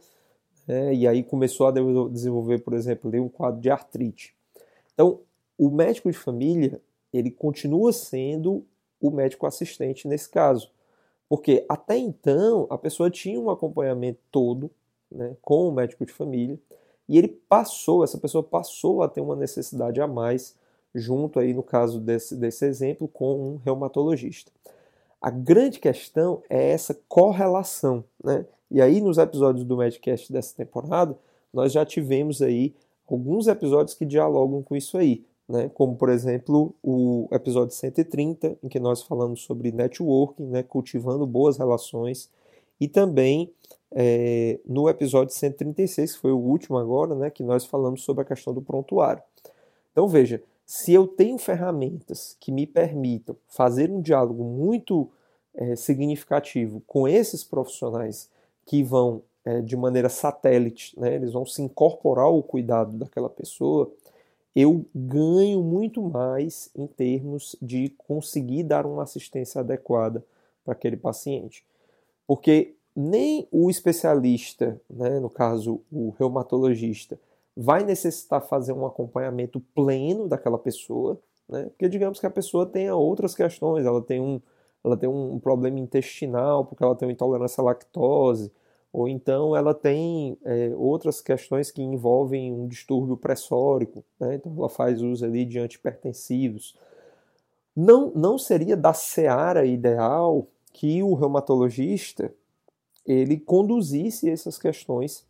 né? 0.66 0.94
e 0.94 1.06
aí 1.06 1.22
começou 1.22 1.68
a 1.68 1.72
desenvolver, 2.10 2.58
por 2.58 2.74
exemplo, 2.74 3.10
um 3.22 3.28
quadro 3.28 3.60
de 3.60 3.70
artrite. 3.70 4.34
Então, 4.92 5.20
o 5.58 5.70
médico 5.70 6.10
de 6.10 6.16
família, 6.16 6.80
ele 7.12 7.30
continua 7.30 7.92
sendo 7.92 8.64
o 9.00 9.10
médico 9.10 9.46
assistente 9.46 10.06
nesse 10.06 10.28
caso, 10.28 10.70
porque 11.28 11.64
até 11.68 11.96
então 11.96 12.66
a 12.70 12.76
pessoa 12.76 13.10
tinha 13.10 13.40
um 13.40 13.50
acompanhamento 13.50 14.20
todo 14.30 14.70
né, 15.10 15.36
com 15.40 15.68
o 15.68 15.72
médico 15.72 16.04
de 16.04 16.12
família, 16.12 16.58
e 17.08 17.18
ele 17.18 17.28
passou, 17.28 18.04
essa 18.04 18.18
pessoa 18.18 18.42
passou 18.42 19.02
a 19.02 19.08
ter 19.08 19.20
uma 19.20 19.34
necessidade 19.34 20.00
a 20.00 20.06
mais, 20.06 20.54
junto 20.94 21.40
aí 21.40 21.52
no 21.52 21.62
caso 21.62 21.98
desse, 22.00 22.36
desse 22.36 22.64
exemplo, 22.64 23.08
com 23.08 23.54
um 23.54 23.56
reumatologista. 23.56 24.52
A 25.20 25.30
grande 25.30 25.78
questão 25.78 26.42
é 26.48 26.70
essa 26.70 26.98
correlação, 27.08 28.02
né? 28.22 28.46
E 28.70 28.80
aí 28.80 29.00
nos 29.00 29.18
episódios 29.18 29.64
do 29.64 29.76
Medcast 29.76 30.32
dessa 30.32 30.54
temporada, 30.56 31.18
nós 31.52 31.72
já 31.72 31.84
tivemos 31.84 32.40
aí 32.40 32.74
alguns 33.08 33.48
episódios 33.48 33.94
que 33.94 34.06
dialogam 34.06 34.62
com 34.62 34.76
isso 34.76 34.96
aí, 34.96 35.24
né? 35.48 35.68
Como 35.74 35.96
por 35.96 36.08
exemplo, 36.08 36.74
o 36.82 37.28
episódio 37.32 37.74
130, 37.74 38.56
em 38.62 38.68
que 38.68 38.80
nós 38.80 39.02
falamos 39.02 39.42
sobre 39.42 39.72
networking, 39.72 40.44
né, 40.46 40.62
cultivando 40.62 41.26
boas 41.26 41.58
relações, 41.58 42.30
e 42.80 42.88
também 42.88 43.52
é, 43.92 44.58
no 44.64 44.88
episódio 44.88 45.34
136, 45.34 46.14
que 46.14 46.18
foi 46.20 46.32
o 46.32 46.38
último 46.38 46.78
agora, 46.78 47.14
né, 47.14 47.30
que 47.30 47.42
nós 47.42 47.66
falamos 47.66 48.02
sobre 48.02 48.22
a 48.22 48.24
questão 48.24 48.54
do 48.54 48.62
prontuário. 48.62 49.22
Então 49.92 50.08
veja, 50.08 50.42
se 50.70 50.92
eu 50.92 51.08
tenho 51.08 51.36
ferramentas 51.36 52.36
que 52.38 52.52
me 52.52 52.64
permitam 52.64 53.36
fazer 53.48 53.90
um 53.90 54.00
diálogo 54.00 54.44
muito 54.44 55.10
é, 55.52 55.74
significativo 55.74 56.80
com 56.86 57.08
esses 57.08 57.42
profissionais 57.42 58.30
que 58.64 58.80
vão 58.80 59.20
é, 59.44 59.60
de 59.62 59.76
maneira 59.76 60.08
satélite, 60.08 60.96
né, 60.96 61.16
eles 61.16 61.32
vão 61.32 61.44
se 61.44 61.60
incorporar 61.60 62.26
ao 62.26 62.40
cuidado 62.40 62.96
daquela 62.96 63.28
pessoa, 63.28 63.90
eu 64.54 64.86
ganho 64.94 65.60
muito 65.60 66.00
mais 66.02 66.70
em 66.76 66.86
termos 66.86 67.56
de 67.60 67.88
conseguir 68.06 68.62
dar 68.62 68.86
uma 68.86 69.02
assistência 69.02 69.62
adequada 69.62 70.24
para 70.64 70.74
aquele 70.74 70.96
paciente. 70.96 71.64
Porque 72.28 72.76
nem 72.94 73.48
o 73.50 73.70
especialista, 73.70 74.80
né, 74.88 75.18
no 75.18 75.30
caso 75.30 75.80
o 75.90 76.10
reumatologista, 76.16 77.18
vai 77.62 77.84
necessitar 77.84 78.40
fazer 78.40 78.72
um 78.72 78.86
acompanhamento 78.86 79.60
pleno 79.74 80.26
daquela 80.26 80.58
pessoa, 80.58 81.20
né, 81.46 81.64
porque 81.64 81.90
digamos 81.90 82.18
que 82.18 82.24
a 82.24 82.30
pessoa 82.30 82.64
tenha 82.64 82.96
outras 82.96 83.34
questões, 83.34 83.84
ela 83.84 84.00
tem 84.00 84.18
um, 84.18 84.40
ela 84.82 84.96
tem 84.96 85.06
um 85.06 85.38
problema 85.38 85.78
intestinal, 85.78 86.64
porque 86.64 86.82
ela 86.82 86.96
tem 86.96 87.06
uma 87.06 87.12
intolerância 87.12 87.60
à 87.60 87.64
lactose, 87.64 88.50
ou 88.90 89.06
então 89.06 89.54
ela 89.54 89.74
tem 89.74 90.38
é, 90.42 90.72
outras 90.74 91.20
questões 91.20 91.70
que 91.70 91.82
envolvem 91.82 92.50
um 92.50 92.66
distúrbio 92.66 93.14
pressórico, 93.14 94.02
né, 94.18 94.36
então 94.36 94.54
ela 94.56 94.70
faz 94.70 95.02
uso 95.02 95.22
ali 95.22 95.44
de 95.44 95.58
antipertensivos. 95.58 96.74
Não, 97.76 98.10
não 98.14 98.38
seria 98.38 98.76
da 98.76 98.94
seara 98.94 99.66
ideal 99.66 100.46
que 100.72 101.02
o 101.02 101.12
reumatologista 101.12 102.32
ele 103.06 103.38
conduzisse 103.38 104.30
essas 104.30 104.56
questões 104.56 105.28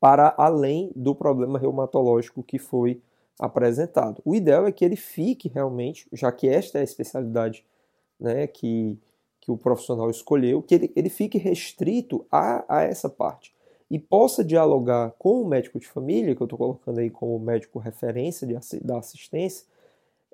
para 0.00 0.34
além 0.36 0.90
do 0.94 1.14
problema 1.14 1.58
reumatológico 1.58 2.42
que 2.42 2.58
foi 2.58 3.00
apresentado. 3.38 4.20
O 4.24 4.34
ideal 4.34 4.66
é 4.66 4.72
que 4.72 4.84
ele 4.84 4.96
fique 4.96 5.48
realmente, 5.48 6.06
já 6.12 6.30
que 6.32 6.48
esta 6.48 6.78
é 6.78 6.80
a 6.80 6.84
especialidade 6.84 7.64
né, 8.18 8.46
que, 8.46 8.98
que 9.40 9.50
o 9.50 9.56
profissional 9.56 10.10
escolheu, 10.10 10.62
que 10.62 10.74
ele, 10.74 10.92
ele 10.94 11.08
fique 11.08 11.38
restrito 11.38 12.26
a, 12.30 12.64
a 12.68 12.82
essa 12.82 13.08
parte 13.08 13.54
e 13.90 13.98
possa 13.98 14.44
dialogar 14.44 15.12
com 15.18 15.40
o 15.40 15.48
médico 15.48 15.78
de 15.78 15.86
família, 15.86 16.34
que 16.34 16.42
eu 16.42 16.46
estou 16.46 16.58
colocando 16.58 16.98
aí 16.98 17.08
como 17.08 17.38
médico 17.38 17.78
referência 17.78 18.46
de, 18.46 18.54
da 18.80 18.98
assistência, 18.98 19.66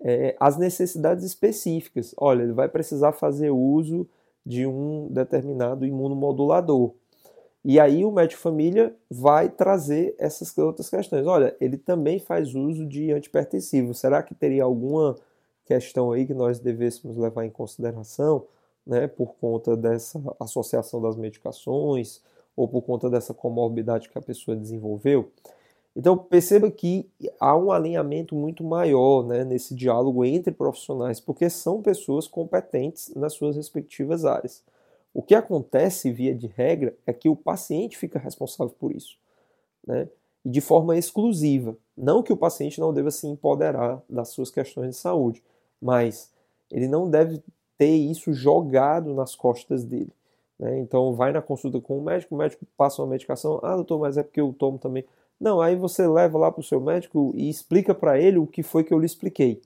é, 0.01 0.37
as 0.41 0.57
necessidades 0.57 1.25
específicas. 1.25 2.15
Olha, 2.17 2.43
ele 2.43 2.53
vai 2.53 2.69
precisar 2.69 3.13
fazer 3.13 3.51
uso 3.51 4.09
de 4.45 4.67
um 4.67 5.09
determinado 5.11 5.87
imunomodulador. 5.87 6.93
E 7.65 7.81
aí 7.81 8.05
o 8.05 8.13
médico 8.13 8.43
família 8.43 8.95
vai 9.11 9.49
trazer 9.49 10.15
essas 10.19 10.57
outras 10.59 10.91
questões. 10.91 11.27
Olha, 11.27 11.57
ele 11.59 11.79
também 11.79 12.19
faz 12.19 12.55
uso 12.55 12.87
de 12.87 13.11
antipertensivo. 13.11 13.95
Será 13.95 14.23
que 14.23 14.35
teria 14.35 14.65
alguma 14.65 15.17
questão 15.65 16.13
aí 16.13 16.27
que 16.27 16.35
nós 16.35 16.59
devêssemos 16.59 17.17
levar 17.17 17.47
em 17.47 17.51
consideração, 17.51 18.45
né, 18.87 19.07
por 19.07 19.35
conta 19.41 19.75
dessa 19.75 20.21
associação 20.39 21.01
das 21.01 21.17
medicações 21.17 22.21
ou 22.55 22.69
por 22.69 22.83
conta 22.83 23.09
dessa 23.09 23.33
comorbidade 23.33 24.11
que 24.11 24.19
a 24.19 24.23
pessoa 24.23 24.55
desenvolveu? 24.55 25.31
Então 25.97 26.19
perceba 26.19 26.71
que 26.71 27.09
há 27.41 27.57
um 27.57 27.73
alinhamento 27.73 28.35
muito 28.35 28.63
maior 28.63 29.25
né, 29.25 29.43
nesse 29.43 29.75
diálogo 29.75 30.23
entre 30.25 30.53
profissionais, 30.53 31.19
porque 31.19 31.49
são 31.49 31.81
pessoas 31.81 32.27
competentes 32.27 33.15
nas 33.15 33.33
suas 33.33 33.57
respectivas 33.57 34.27
áreas. 34.27 34.63
O 35.15 35.23
que 35.23 35.37
acontece, 35.37 36.11
via 36.11 36.35
de 36.35 36.49
regra, 36.49 36.95
é 37.07 37.13
que 37.13 37.29
o 37.29 37.37
paciente 37.37 37.97
fica 37.97 38.19
responsável 38.19 38.75
por 38.77 38.91
isso, 38.91 39.17
né? 39.87 40.09
e 40.45 40.51
de 40.51 40.61
forma 40.61 40.99
exclusiva. 40.99 41.77
Não 41.97 42.21
que 42.21 42.33
o 42.33 42.37
paciente 42.37 42.81
não 42.81 42.93
deva 42.93 43.13
se 43.13 43.29
empoderar 43.29 44.03
das 44.11 44.31
suas 44.31 44.51
questões 44.51 44.91
de 44.91 44.97
saúde, 44.97 45.41
mas 45.81 46.33
ele 46.69 46.89
não 46.89 47.09
deve 47.09 47.41
ter 47.79 47.95
isso 47.95 48.33
jogado 48.33 49.15
nas 49.15 49.37
costas 49.37 49.85
dele. 49.85 50.11
Né? 50.59 50.81
Então, 50.81 51.15
vai 51.15 51.33
na 51.33 51.41
consulta 51.41 51.81
com 51.81 51.97
o 51.97 52.03
médico, 52.03 52.35
o 52.35 52.39
médico 52.39 52.67
passa 52.77 53.01
uma 53.01 53.09
medicação, 53.09 53.61
ah, 53.63 53.77
doutor, 53.77 54.01
mas 54.01 54.19
é 54.19 54.23
porque 54.23 54.41
eu 54.41 54.53
tomo 54.53 54.79
também. 54.79 55.05
Não, 55.39 55.61
aí 55.61 55.77
você 55.77 56.07
leva 56.07 56.37
lá 56.39 56.51
para 56.51 56.61
o 56.61 56.65
seu 56.65 56.81
médico 56.81 57.33
e 57.37 57.49
explica 57.49 57.95
para 57.95 58.19
ele 58.19 58.39
o 58.39 58.47
que 58.47 58.63
foi 58.63 58.83
que 58.83 58.93
eu 58.93 58.99
lhe 58.99 59.07
expliquei. 59.07 59.63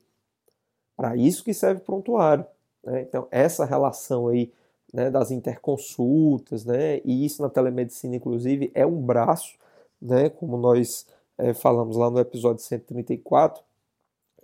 Para 0.97 1.17
isso 1.17 1.45
que 1.45 1.55
serve 1.55 1.81
o 1.81 1.85
prontuário. 1.85 2.45
Né? 2.85 3.03
Então, 3.03 3.27
essa 3.31 3.65
relação 3.65 4.29
aí 4.29 4.53
né, 4.93 5.11
das 5.11 5.31
interconsultas, 5.31 6.65
né, 6.65 7.01
e 7.05 7.25
isso 7.25 7.43
na 7.43 7.49
telemedicina, 7.49 8.17
inclusive, 8.17 8.71
é 8.75 8.87
um 8.87 9.01
braço, 9.01 9.57
né, 10.01 10.29
como 10.29 10.57
nós 10.57 11.07
é, 11.37 11.53
falamos 11.55 11.97
lá 11.97 12.11
no 12.11 12.19
episódio 12.19 12.63
134, 12.63 13.63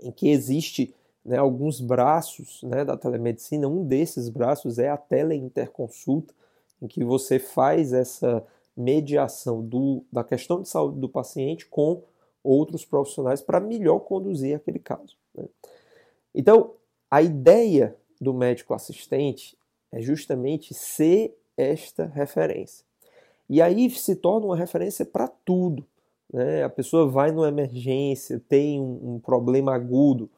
em 0.00 0.12
que 0.12 0.28
existe 0.28 0.94
né, 1.24 1.38
alguns 1.38 1.80
braços 1.80 2.62
né, 2.62 2.84
da 2.84 2.96
telemedicina. 2.96 3.66
Um 3.66 3.84
desses 3.84 4.28
braços 4.28 4.78
é 4.78 4.88
a 4.88 4.96
teleinterconsulta, 4.96 6.34
em 6.82 6.86
que 6.86 7.02
você 7.02 7.38
faz 7.38 7.92
essa 7.92 8.44
mediação 8.76 9.62
do, 9.62 10.04
da 10.12 10.22
questão 10.22 10.60
de 10.60 10.68
saúde 10.68 10.98
do 10.98 11.08
paciente 11.08 11.66
com 11.66 12.02
outros 12.42 12.84
profissionais 12.84 13.40
para 13.40 13.60
melhor 13.60 14.00
conduzir 14.00 14.56
aquele 14.56 14.78
caso. 14.78 15.16
Né? 15.34 15.44
Então, 16.34 16.72
a 17.10 17.22
ideia 17.22 17.96
do 18.20 18.34
médico 18.34 18.74
assistente 18.74 19.56
é 19.94 20.02
justamente 20.02 20.74
ser 20.74 21.36
esta 21.56 22.06
referência. 22.06 22.84
E 23.48 23.62
aí 23.62 23.88
se 23.90 24.16
torna 24.16 24.46
uma 24.46 24.56
referência 24.56 25.06
para 25.06 25.28
tudo. 25.28 25.86
Né? 26.32 26.64
A 26.64 26.68
pessoa 26.68 27.08
vai 27.08 27.30
numa 27.30 27.48
emergência, 27.48 28.42
tem 28.48 28.80
um, 28.80 29.14
um, 29.14 29.20
problema 29.20 29.72
agudo. 29.72 30.28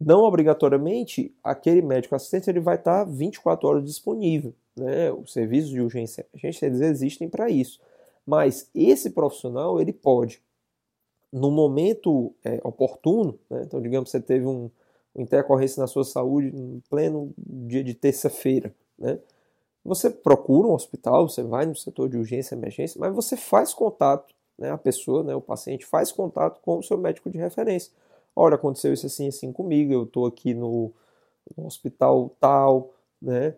Não 0.00 0.20
obrigatoriamente 0.22 1.34
aquele 1.42 1.82
médico 1.82 2.14
assistente 2.14 2.48
ele 2.48 2.60
vai 2.60 2.76
estar 2.76 3.04
24 3.04 3.68
horas 3.68 3.84
disponível. 3.84 4.54
Né? 4.76 5.10
Os 5.12 5.32
serviços 5.32 5.70
de 5.70 5.80
urgência 5.80 6.24
emergência 6.32 6.66
eles 6.66 6.80
existem 6.80 7.28
para 7.28 7.50
isso. 7.50 7.80
Mas 8.24 8.70
esse 8.72 9.10
profissional 9.10 9.80
ele 9.80 9.92
pode, 9.92 10.40
no 11.32 11.50
momento 11.50 12.32
é, 12.44 12.60
oportuno, 12.62 13.36
né? 13.50 13.62
então 13.66 13.80
digamos 13.82 14.12
que 14.12 14.18
você 14.18 14.22
teve 14.22 14.46
um, 14.46 14.70
uma 15.12 15.24
intercorrência 15.24 15.80
na 15.80 15.88
sua 15.88 16.04
saúde 16.04 16.48
em 16.54 16.80
pleno 16.88 17.34
dia 17.36 17.82
de 17.82 17.94
terça-feira, 17.94 18.72
né? 19.02 19.18
Você 19.84 20.08
procura 20.08 20.68
um 20.68 20.74
hospital, 20.74 21.28
você 21.28 21.42
vai 21.42 21.66
no 21.66 21.74
setor 21.74 22.08
de 22.08 22.16
urgência 22.16 22.54
e 22.54 22.58
emergência, 22.58 23.00
mas 23.00 23.12
você 23.12 23.36
faz 23.36 23.74
contato, 23.74 24.32
né? 24.56 24.70
a 24.70 24.78
pessoa, 24.78 25.24
né? 25.24 25.34
o 25.34 25.40
paciente 25.40 25.84
faz 25.84 26.12
contato 26.12 26.60
com 26.62 26.78
o 26.78 26.82
seu 26.82 26.96
médico 26.96 27.28
de 27.28 27.38
referência. 27.38 27.92
Olha, 28.34 28.54
aconteceu 28.54 28.92
isso 28.92 29.06
assim 29.06 29.26
assim 29.26 29.52
comigo, 29.52 29.92
eu 29.92 30.04
estou 30.04 30.24
aqui 30.24 30.54
no, 30.54 30.92
no 31.56 31.66
hospital 31.66 32.30
tal, 32.40 32.94
né? 33.20 33.54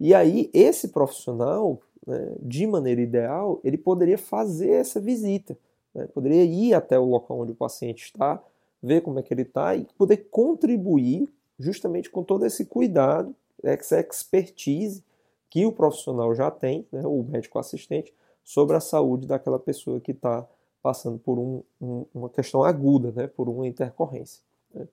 E 0.00 0.14
aí, 0.14 0.50
esse 0.52 0.88
profissional, 0.88 1.80
né, 2.06 2.32
de 2.40 2.66
maneira 2.66 3.00
ideal, 3.00 3.60
ele 3.64 3.78
poderia 3.78 4.18
fazer 4.18 4.70
essa 4.70 5.00
visita, 5.00 5.56
né, 5.94 6.06
poderia 6.08 6.44
ir 6.44 6.74
até 6.74 6.98
o 6.98 7.04
local 7.04 7.40
onde 7.40 7.52
o 7.52 7.56
paciente 7.56 8.04
está, 8.04 8.42
ver 8.82 9.00
como 9.00 9.18
é 9.18 9.22
que 9.22 9.32
ele 9.32 9.42
está 9.42 9.74
e 9.74 9.86
poder 9.96 10.28
contribuir 10.30 11.32
justamente 11.58 12.10
com 12.10 12.22
todo 12.22 12.44
esse 12.44 12.66
cuidado, 12.66 13.34
essa 13.62 14.00
expertise 14.00 15.02
que 15.50 15.64
o 15.64 15.72
profissional 15.72 16.34
já 16.34 16.50
tem, 16.50 16.86
né, 16.92 17.02
o 17.06 17.22
médico 17.22 17.58
assistente, 17.58 18.12
sobre 18.44 18.76
a 18.76 18.80
saúde 18.80 19.26
daquela 19.26 19.58
pessoa 19.58 20.00
que 20.00 20.12
está 20.12 20.46
passando 20.82 21.18
por 21.18 21.38
um, 21.38 21.62
um, 21.80 22.06
uma 22.14 22.28
questão 22.28 22.62
aguda, 22.62 23.10
né, 23.12 23.26
por 23.26 23.48
uma 23.48 23.66
intercorrência. 23.66 24.42
Né. 24.72 24.86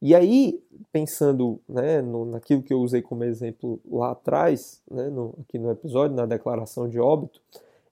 E 0.00 0.14
aí, 0.14 0.62
pensando 0.92 1.58
né, 1.68 2.02
no, 2.02 2.26
naquilo 2.26 2.62
que 2.62 2.72
eu 2.72 2.80
usei 2.80 3.00
como 3.00 3.24
exemplo 3.24 3.80
lá 3.90 4.12
atrás, 4.12 4.82
né, 4.90 5.08
no, 5.08 5.34
aqui 5.40 5.58
no 5.58 5.70
episódio, 5.70 6.14
na 6.14 6.26
declaração 6.26 6.88
de 6.88 7.00
óbito, 7.00 7.40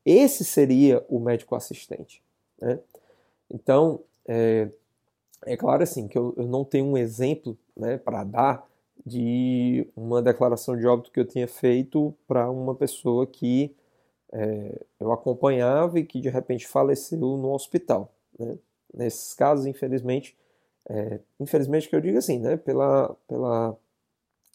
esse 0.04 0.44
seria 0.44 1.04
o 1.08 1.18
médico 1.18 1.54
assistente. 1.54 2.22
Né? 2.60 2.78
Então, 3.50 4.00
é, 4.28 4.68
é, 5.46 5.56
claro 5.56 5.82
assim 5.82 6.06
que 6.06 6.18
eu, 6.18 6.34
eu, 6.36 6.46
não 6.46 6.64
tenho 6.64 6.84
um 6.84 6.98
exemplo 6.98 7.56
né, 7.76 7.96
para 7.96 8.22
dar 8.22 8.68
de 9.04 9.86
uma 9.94 10.22
declaração 10.22 10.76
de 10.76 10.86
óbito 10.86 11.10
que 11.10 11.20
eu 11.20 11.26
tinha 11.26 11.46
feito 11.46 12.14
para 12.26 12.50
uma 12.50 12.74
pessoa 12.74 13.26
que 13.26 13.74
é, 14.32 14.80
eu 14.98 15.12
acompanhava 15.12 15.98
e 15.98 16.04
que 16.04 16.20
de 16.20 16.28
repente 16.28 16.66
faleceu 16.66 17.18
no 17.18 17.52
hospital. 17.52 18.12
Né? 18.38 18.58
Nesses 18.92 19.34
casos, 19.34 19.66
infelizmente, 19.66 20.36
é, 20.88 21.20
infelizmente 21.38 21.88
que 21.88 21.94
eu 21.94 22.00
digo 22.00 22.18
assim, 22.18 22.38
né, 22.38 22.56
pela, 22.56 23.14
pela, 23.28 23.76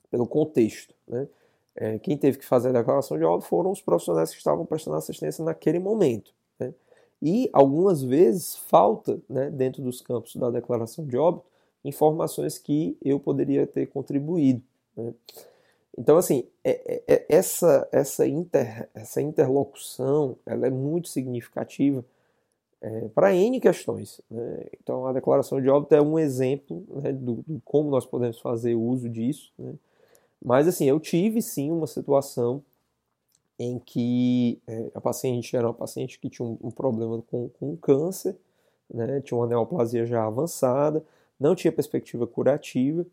pelo 0.09 0.27
contexto, 0.27 0.93
né, 1.07 1.27
é, 1.75 1.99
quem 1.99 2.17
teve 2.17 2.37
que 2.37 2.45
fazer 2.45 2.69
a 2.69 2.73
declaração 2.73 3.17
de 3.17 3.23
óbito 3.23 3.47
foram 3.47 3.71
os 3.71 3.81
profissionais 3.81 4.31
que 4.31 4.37
estavam 4.37 4.65
prestando 4.65 4.97
assistência 4.97 5.43
naquele 5.43 5.79
momento. 5.79 6.33
Né, 6.59 6.73
e 7.21 7.49
algumas 7.53 8.01
vezes 8.01 8.55
falta, 8.55 9.19
né, 9.29 9.49
dentro 9.49 9.81
dos 9.81 10.01
campos 10.01 10.35
da 10.35 10.49
declaração 10.49 11.05
de 11.05 11.17
óbito, 11.17 11.45
informações 11.83 12.57
que 12.57 12.98
eu 13.03 13.19
poderia 13.19 13.65
ter 13.65 13.88
contribuído. 13.88 14.62
Né. 14.95 15.13
Então, 15.98 16.17
assim, 16.17 16.45
é, 16.63 17.03
é, 17.07 17.15
é 17.15 17.25
essa, 17.27 17.88
essa, 17.91 18.25
inter, 18.27 18.89
essa 18.93 19.21
interlocução 19.21 20.38
ela 20.45 20.67
é 20.67 20.69
muito 20.69 21.09
significativa 21.09 22.05
é, 22.81 23.07
para 23.09 23.36
N 23.36 23.59
questões. 23.59 24.21
Né? 24.29 24.65
Então, 24.81 25.05
a 25.05 25.13
declaração 25.13 25.62
de 25.62 25.69
óbito 25.69 25.95
é 25.95 26.01
um 26.01 26.17
exemplo 26.17 26.86
né, 27.01 27.12
do, 27.12 27.43
do, 27.45 27.62
como 27.65 27.89
nós 27.89 28.05
podemos 28.05 28.39
fazer 28.39 28.75
uso 28.75 29.09
disso. 29.09 29.51
Né? 29.57 29.74
Mas, 30.43 30.67
assim, 30.67 30.86
eu 30.86 31.00
tive 31.00 31.41
sim 31.41 31.71
uma 31.71 31.88
situação 31.88 32.63
em 33.57 33.77
que 33.77 34.62
é, 34.65 34.91
a 34.95 35.01
paciente 35.01 35.55
era 35.55 35.67
uma 35.67 35.74
paciente 35.74 36.17
que 36.17 36.29
tinha 36.29 36.48
um, 36.48 36.57
um 36.63 36.71
problema 36.71 37.21
com, 37.24 37.50
com 37.59 37.75
câncer, 37.75 38.38
né? 38.89 39.19
tinha 39.19 39.38
uma 39.38 39.48
neoplasia 39.48 40.05
já 40.05 40.25
avançada, 40.25 41.03
não 41.39 41.55
tinha 41.55 41.72
perspectiva 41.72 42.27
curativa 42.27 43.05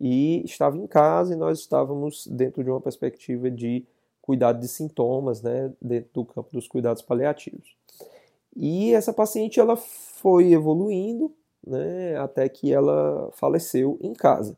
e 0.00 0.42
estava 0.44 0.76
em 0.76 0.86
casa 0.86 1.34
e 1.34 1.36
nós 1.36 1.60
estávamos 1.60 2.26
dentro 2.26 2.64
de 2.64 2.70
uma 2.70 2.80
perspectiva 2.80 3.50
de 3.50 3.84
cuidado 4.22 4.60
de 4.60 4.68
sintomas, 4.68 5.42
né, 5.42 5.72
dentro 5.80 6.10
do 6.14 6.24
campo 6.24 6.50
dos 6.52 6.66
cuidados 6.66 7.02
paliativos. 7.02 7.76
E 8.56 8.92
essa 8.92 9.12
paciente 9.12 9.60
ela 9.60 9.76
foi 9.76 10.52
evoluindo, 10.52 11.32
né, 11.66 12.16
até 12.16 12.48
que 12.48 12.72
ela 12.72 13.30
faleceu 13.32 13.98
em 14.00 14.12
casa. 14.12 14.56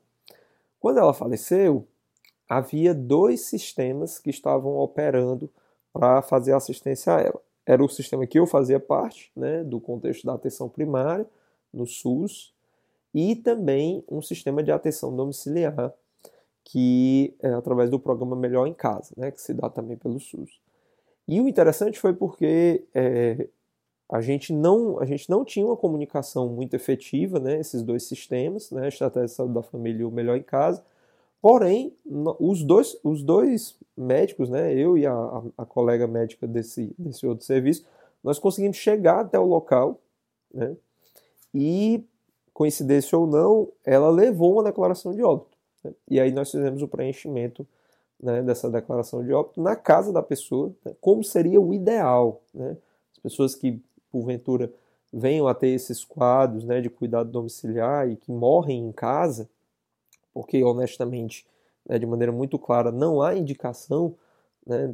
Quando 0.81 0.99
ela 0.99 1.15
faleceu, 1.15 1.87
havia 2.49 2.95
dois 2.95 3.43
sistemas 3.43 4.19
que 4.19 4.31
estavam 4.31 4.77
operando 4.77 5.51
para 5.93 6.23
fazer 6.23 6.53
assistência 6.55 7.17
a 7.17 7.21
ela. 7.21 7.41
Era 7.65 7.85
o 7.85 7.89
sistema 7.89 8.27
que 8.27 8.39
eu 8.39 8.47
fazia 8.47 8.81
parte, 8.81 9.31
né, 9.37 9.63
do 9.63 9.81
contexto 9.81 10.27
da 10.27 10.35
atenção 10.35 10.69
primária, 10.69 11.27
no 11.73 11.87
SUS, 11.87 12.53
e 13.15 13.37
também 13.37 14.05
um 14.09 14.23
sistema 14.23 14.63
de 14.63 14.73
atenção 14.73 15.15
domiciliar, 15.15 15.93
que 16.65 17.35
é 17.41 17.51
através 17.51 17.91
do 17.91 17.99
programa 17.99 18.37
Melhor 18.37 18.67
em 18.67 18.75
Casa, 18.75 19.13
né, 19.17 19.31
que 19.31 19.41
se 19.41 19.53
dá 19.53 19.69
também 19.69 19.97
pelo 19.97 20.19
SUS. 20.21 20.61
E 21.27 21.41
o 21.41 21.49
interessante 21.49 21.99
foi 21.99 22.15
porque 22.15 22.85
é, 22.95 23.49
a, 24.11 24.21
gente 24.21 24.53
não, 24.53 24.99
a 25.01 25.05
gente 25.05 25.29
não 25.29 25.45
tinha 25.45 25.67
uma 25.67 25.77
comunicação 25.77 26.49
muito 26.49 26.75
efetiva, 26.75 27.39
né, 27.39 27.61
esses 27.61 27.83
dois 27.83 28.05
sistemas, 28.05 28.71
né, 28.71 28.85
a 28.85 28.89
Estratégia 28.89 29.27
de 29.27 29.33
Saúde 29.33 29.55
da 29.55 29.63
Família 29.63 30.03
e 30.03 30.05
o 30.05 30.11
Melhor 30.11 30.37
em 30.37 30.43
Casa, 30.43 30.85
porém, 31.41 31.95
os 32.39 32.63
dois, 32.63 32.97
os 33.03 33.23
dois 33.23 33.77
médicos, 33.97 34.49
né, 34.49 34.73
eu 34.73 34.97
e 34.97 35.07
a, 35.07 35.43
a 35.59 35.67
colega 35.67 36.07
médica 36.07 36.47
desse, 36.47 36.95
desse 36.99 37.27
outro 37.27 37.45
serviço, 37.45 37.85
nós 38.23 38.39
conseguimos 38.39 38.77
chegar 38.77 39.21
até 39.21 39.39
o 39.39 39.45
local, 39.45 40.01
né, 40.55 40.77
e, 41.55 42.05
coincidência 42.53 43.19
ou 43.19 43.27
não, 43.27 43.69
ela 43.85 44.11
levou 44.11 44.55
uma 44.55 44.65
declaração 44.65 45.15
de 45.15 45.23
óbito. 45.23 45.57
Né? 45.83 45.93
E 46.09 46.21
aí 46.21 46.33
nós 46.33 46.51
fizemos 46.51 46.83
o 46.83 46.89
preenchimento 46.89 47.67
né, 48.23 48.43
dessa 48.43 48.71
declaração 48.71 49.25
de 49.25 49.33
óbito 49.33 49.61
na 49.61 49.75
casa 49.75 50.13
da 50.13 50.23
pessoa, 50.23 50.73
né, 50.85 50.95
como 51.01 51.25
seria 51.25 51.61
o 51.61 51.75
ideal. 51.75 52.43
Né? 52.55 52.77
As 53.13 53.19
pessoas 53.19 53.55
que, 53.55 53.83
porventura, 54.11 54.73
venham 55.13 55.47
a 55.47 55.55
ter 55.55 55.69
esses 55.69 56.05
quadros 56.05 56.65
né, 56.65 56.81
de 56.81 56.89
cuidado 56.89 57.31
domiciliar 57.31 58.09
e 58.09 58.17
que 58.17 58.31
morrem 58.31 58.87
em 58.87 58.93
casa, 58.93 59.49
porque, 60.33 60.63
honestamente, 60.63 61.47
né, 61.87 61.99
de 61.99 62.07
maneira 62.07 62.33
muito 62.33 62.59
clara, 62.59 62.91
não 62.91 63.21
há 63.21 63.35
indicação, 63.35 64.15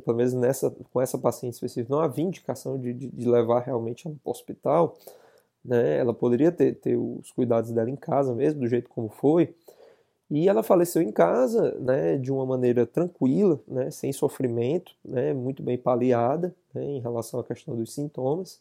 pelo 0.05 0.17
menos 0.17 0.33
nessa, 0.33 0.75
com 0.93 1.01
essa 1.01 1.19
paciente 1.19 1.55
específica, 1.55 1.95
não 1.95 2.01
havia 2.01 2.25
indicação 2.25 2.79
de, 2.79 2.93
de, 2.93 3.09
de 3.09 3.29
levar 3.29 3.61
realmente 3.61 4.09
ela 4.09 4.17
para 4.17 4.31
o 4.31 4.33
hospital, 4.33 4.97
né? 5.65 5.99
Ela 5.99 6.15
poderia 6.15 6.53
ter, 6.53 6.75
ter 6.77 6.97
os 6.97 7.31
cuidados 7.33 7.71
dela 7.71 7.91
em 7.91 7.97
casa 7.97 8.35
mesmo, 8.35 8.61
do 8.61 8.69
jeito 8.69 8.89
como 8.89 9.09
foi. 9.09 9.55
E 10.31 10.47
ela 10.49 10.63
faleceu 10.63 11.01
em 11.01 11.11
casa, 11.11 11.75
né, 11.81 12.19
de 12.19 12.31
uma 12.31 12.45
maneira 12.45 12.87
tranquila, 12.87 13.59
né, 13.67 13.91
sem 13.91 14.13
sofrimento, 14.13 14.93
né, 15.03 15.33
muito 15.33 15.63
bem 15.63 15.79
paliada 15.79 16.55
né, 16.75 16.85
em 16.85 17.01
relação 17.01 17.41
à 17.41 17.45
questão 17.45 17.75
dos 17.75 17.95
sintomas. 17.95 18.61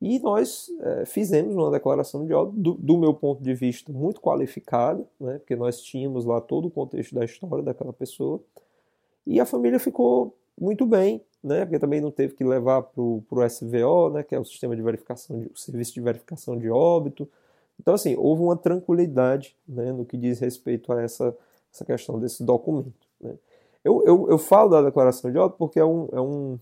E 0.00 0.18
nós 0.20 0.68
é, 0.80 1.04
fizemos 1.04 1.54
uma 1.54 1.70
declaração 1.70 2.24
de 2.24 2.32
óbito, 2.32 2.60
do, 2.60 2.74
do, 2.74 2.98
meu 2.98 3.14
ponto 3.14 3.42
de 3.42 3.52
vista, 3.54 3.92
muito 3.92 4.20
qualificada, 4.20 5.04
né, 5.20 5.38
porque 5.38 5.56
nós 5.56 5.80
tínhamos 5.80 6.24
lá 6.24 6.40
todo 6.40 6.68
o 6.68 6.70
contexto 6.70 7.14
da 7.14 7.24
história 7.24 7.64
daquela 7.64 7.92
pessoa. 7.92 8.40
E 9.26 9.40
a 9.40 9.46
família 9.46 9.80
ficou 9.80 10.36
muito 10.60 10.86
bem, 10.86 11.20
né? 11.42 11.64
Porque 11.64 11.78
também 11.78 12.00
não 12.00 12.10
teve 12.10 12.34
que 12.34 12.44
levar 12.44 12.82
para 12.82 13.00
o 13.02 13.48
SVO, 13.48 14.10
né? 14.10 14.22
Que 14.22 14.34
é 14.34 14.38
o 14.38 14.44
sistema 14.44 14.76
de 14.76 14.82
verificação, 14.82 15.40
de, 15.40 15.46
o 15.46 15.56
serviço 15.56 15.94
de 15.94 16.00
verificação 16.00 16.58
de 16.58 16.70
óbito. 16.70 17.28
Então, 17.80 17.94
assim, 17.94 18.14
houve 18.16 18.42
uma 18.42 18.56
tranquilidade, 18.56 19.56
né? 19.66 19.92
No 19.92 20.04
que 20.04 20.16
diz 20.16 20.38
respeito 20.38 20.92
a 20.92 21.02
essa, 21.02 21.36
essa 21.72 21.84
questão 21.84 22.18
desse 22.18 22.44
documento. 22.44 22.92
Né? 23.20 23.34
Eu, 23.84 24.04
eu, 24.04 24.30
eu 24.30 24.38
falo 24.38 24.70
da 24.70 24.82
declaração 24.82 25.30
de 25.32 25.38
óbito 25.38 25.58
porque 25.58 25.80
é 25.80 25.84
um, 25.84 26.08
é 26.12 26.20
um 26.20 26.58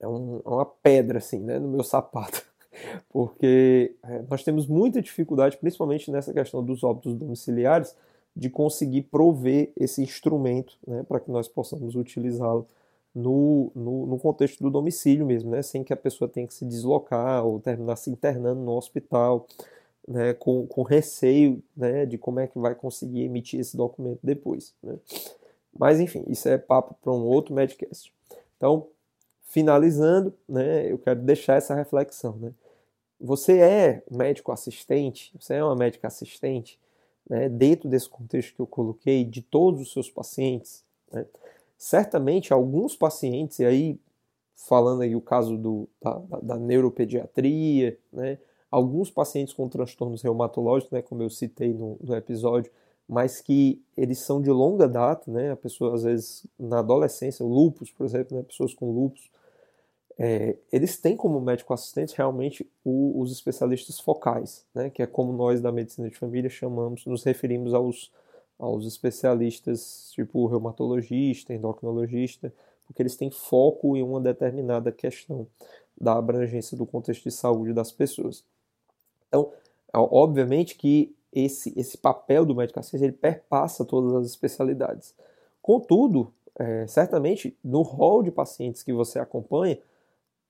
é, 0.00 0.08
um, 0.08 0.40
é 0.44 0.48
uma 0.48 0.66
pedra 0.66 1.18
assim, 1.18 1.40
né? 1.40 1.58
No 1.58 1.68
meu 1.68 1.82
sapato, 1.82 2.44
porque 3.10 3.94
é, 4.02 4.22
nós 4.28 4.42
temos 4.42 4.66
muita 4.66 5.02
dificuldade, 5.02 5.56
principalmente 5.56 6.10
nessa 6.10 6.32
questão 6.32 6.64
dos 6.64 6.82
óbitos 6.82 7.14
domiciliares, 7.14 7.96
de 8.36 8.50
conseguir 8.50 9.02
prover 9.02 9.72
esse 9.76 10.02
instrumento, 10.02 10.76
né? 10.86 11.04
Para 11.04 11.20
que 11.20 11.30
nós 11.30 11.48
possamos 11.48 11.94
utilizá-lo 11.94 12.66
no, 13.14 13.70
no, 13.74 14.06
no, 14.06 14.18
contexto 14.18 14.62
do 14.62 14.70
domicílio 14.70 15.24
mesmo, 15.24 15.50
né? 15.50 15.62
sem 15.62 15.84
que 15.84 15.92
a 15.92 15.96
pessoa 15.96 16.28
tenha 16.28 16.46
que 16.46 16.54
se 16.54 16.64
deslocar 16.64 17.46
ou 17.46 17.60
terminar 17.60 17.96
se 17.96 18.10
internando 18.10 18.60
no 18.60 18.72
hospital, 18.72 19.46
né? 20.06 20.34
com, 20.34 20.66
com 20.66 20.82
receio 20.82 21.62
né? 21.76 22.04
de 22.04 22.18
como 22.18 22.40
é 22.40 22.48
que 22.48 22.58
vai 22.58 22.74
conseguir 22.74 23.22
emitir 23.22 23.60
esse 23.60 23.76
documento 23.76 24.18
depois. 24.22 24.74
Né? 24.82 24.98
Mas 25.78 26.00
enfim, 26.00 26.24
isso 26.28 26.48
é 26.48 26.58
papo 26.58 26.96
para 27.00 27.12
um 27.12 27.24
outro 27.24 27.54
Medcast. 27.54 28.12
Então, 28.56 28.88
finalizando, 29.42 30.34
né? 30.48 30.90
eu 30.90 30.98
quero 30.98 31.20
deixar 31.20 31.54
essa 31.54 31.74
reflexão. 31.74 32.36
Né? 32.36 32.52
Você 33.20 33.60
é 33.60 34.02
médico 34.10 34.50
assistente, 34.50 35.32
você 35.40 35.54
é 35.54 35.64
uma 35.64 35.76
médica 35.76 36.08
assistente, 36.08 36.80
né? 37.30 37.48
dentro 37.48 37.88
desse 37.88 38.08
contexto 38.08 38.56
que 38.56 38.60
eu 38.60 38.66
coloquei, 38.66 39.24
de 39.24 39.40
todos 39.40 39.80
os 39.80 39.92
seus 39.92 40.10
pacientes, 40.10 40.82
né? 41.12 41.24
Certamente 41.84 42.50
alguns 42.50 42.96
pacientes, 42.96 43.58
e 43.58 43.64
aí 43.66 44.00
falando 44.54 45.02
aí 45.02 45.14
o 45.14 45.20
caso 45.20 45.54
do, 45.58 45.86
da, 46.00 46.40
da 46.42 46.56
neuropediatria, 46.56 47.98
né, 48.10 48.38
alguns 48.70 49.10
pacientes 49.10 49.52
com 49.52 49.68
transtornos 49.68 50.22
reumatológicos, 50.22 50.90
né, 50.92 51.02
como 51.02 51.22
eu 51.22 51.28
citei 51.28 51.74
no, 51.74 51.98
no, 52.02 52.16
episódio, 52.16 52.72
mas 53.06 53.42
que 53.42 53.82
eles 53.94 54.18
são 54.20 54.40
de 54.40 54.50
longa 54.50 54.88
data, 54.88 55.30
né, 55.30 55.50
a 55.50 55.56
pessoa 55.56 55.94
às 55.94 56.04
vezes 56.04 56.46
na 56.58 56.78
adolescência, 56.78 57.44
lupus, 57.44 57.90
por 57.90 58.06
exemplo, 58.06 58.34
né, 58.34 58.42
pessoas 58.44 58.72
com 58.72 58.90
lupus, 58.90 59.30
é, 60.16 60.56
eles 60.72 60.98
têm 60.98 61.14
como 61.14 61.38
médico 61.38 61.74
assistente 61.74 62.16
realmente 62.16 62.66
o, 62.82 63.20
os 63.20 63.30
especialistas 63.30 64.00
focais, 64.00 64.64
né, 64.74 64.88
que 64.88 65.02
é 65.02 65.06
como 65.06 65.34
nós 65.34 65.60
da 65.60 65.70
medicina 65.70 66.08
de 66.08 66.16
família 66.16 66.48
chamamos, 66.48 67.04
nos 67.04 67.24
referimos 67.24 67.74
aos 67.74 68.10
aos 68.58 68.86
especialistas, 68.86 70.10
tipo 70.12 70.46
reumatologista, 70.46 71.52
endocrinologista, 71.52 72.52
porque 72.86 73.02
eles 73.02 73.16
têm 73.16 73.30
foco 73.30 73.96
em 73.96 74.02
uma 74.02 74.20
determinada 74.20 74.92
questão 74.92 75.46
da 76.00 76.14
abrangência 76.14 76.76
do 76.76 76.86
contexto 76.86 77.24
de 77.24 77.30
saúde 77.30 77.72
das 77.72 77.92
pessoas. 77.92 78.44
Então, 79.28 79.52
obviamente 79.92 80.76
que 80.76 81.14
esse, 81.32 81.72
esse 81.76 81.98
papel 81.98 82.44
do 82.44 82.54
médico 82.54 82.78
assistente 82.78 83.04
ele 83.04 83.12
perpassa 83.12 83.84
todas 83.84 84.14
as 84.14 84.26
especialidades. 84.26 85.14
Contudo, 85.60 86.32
é, 86.56 86.86
certamente 86.86 87.56
no 87.62 87.82
rol 87.82 88.22
de 88.22 88.30
pacientes 88.30 88.82
que 88.82 88.92
você 88.92 89.18
acompanha, 89.18 89.78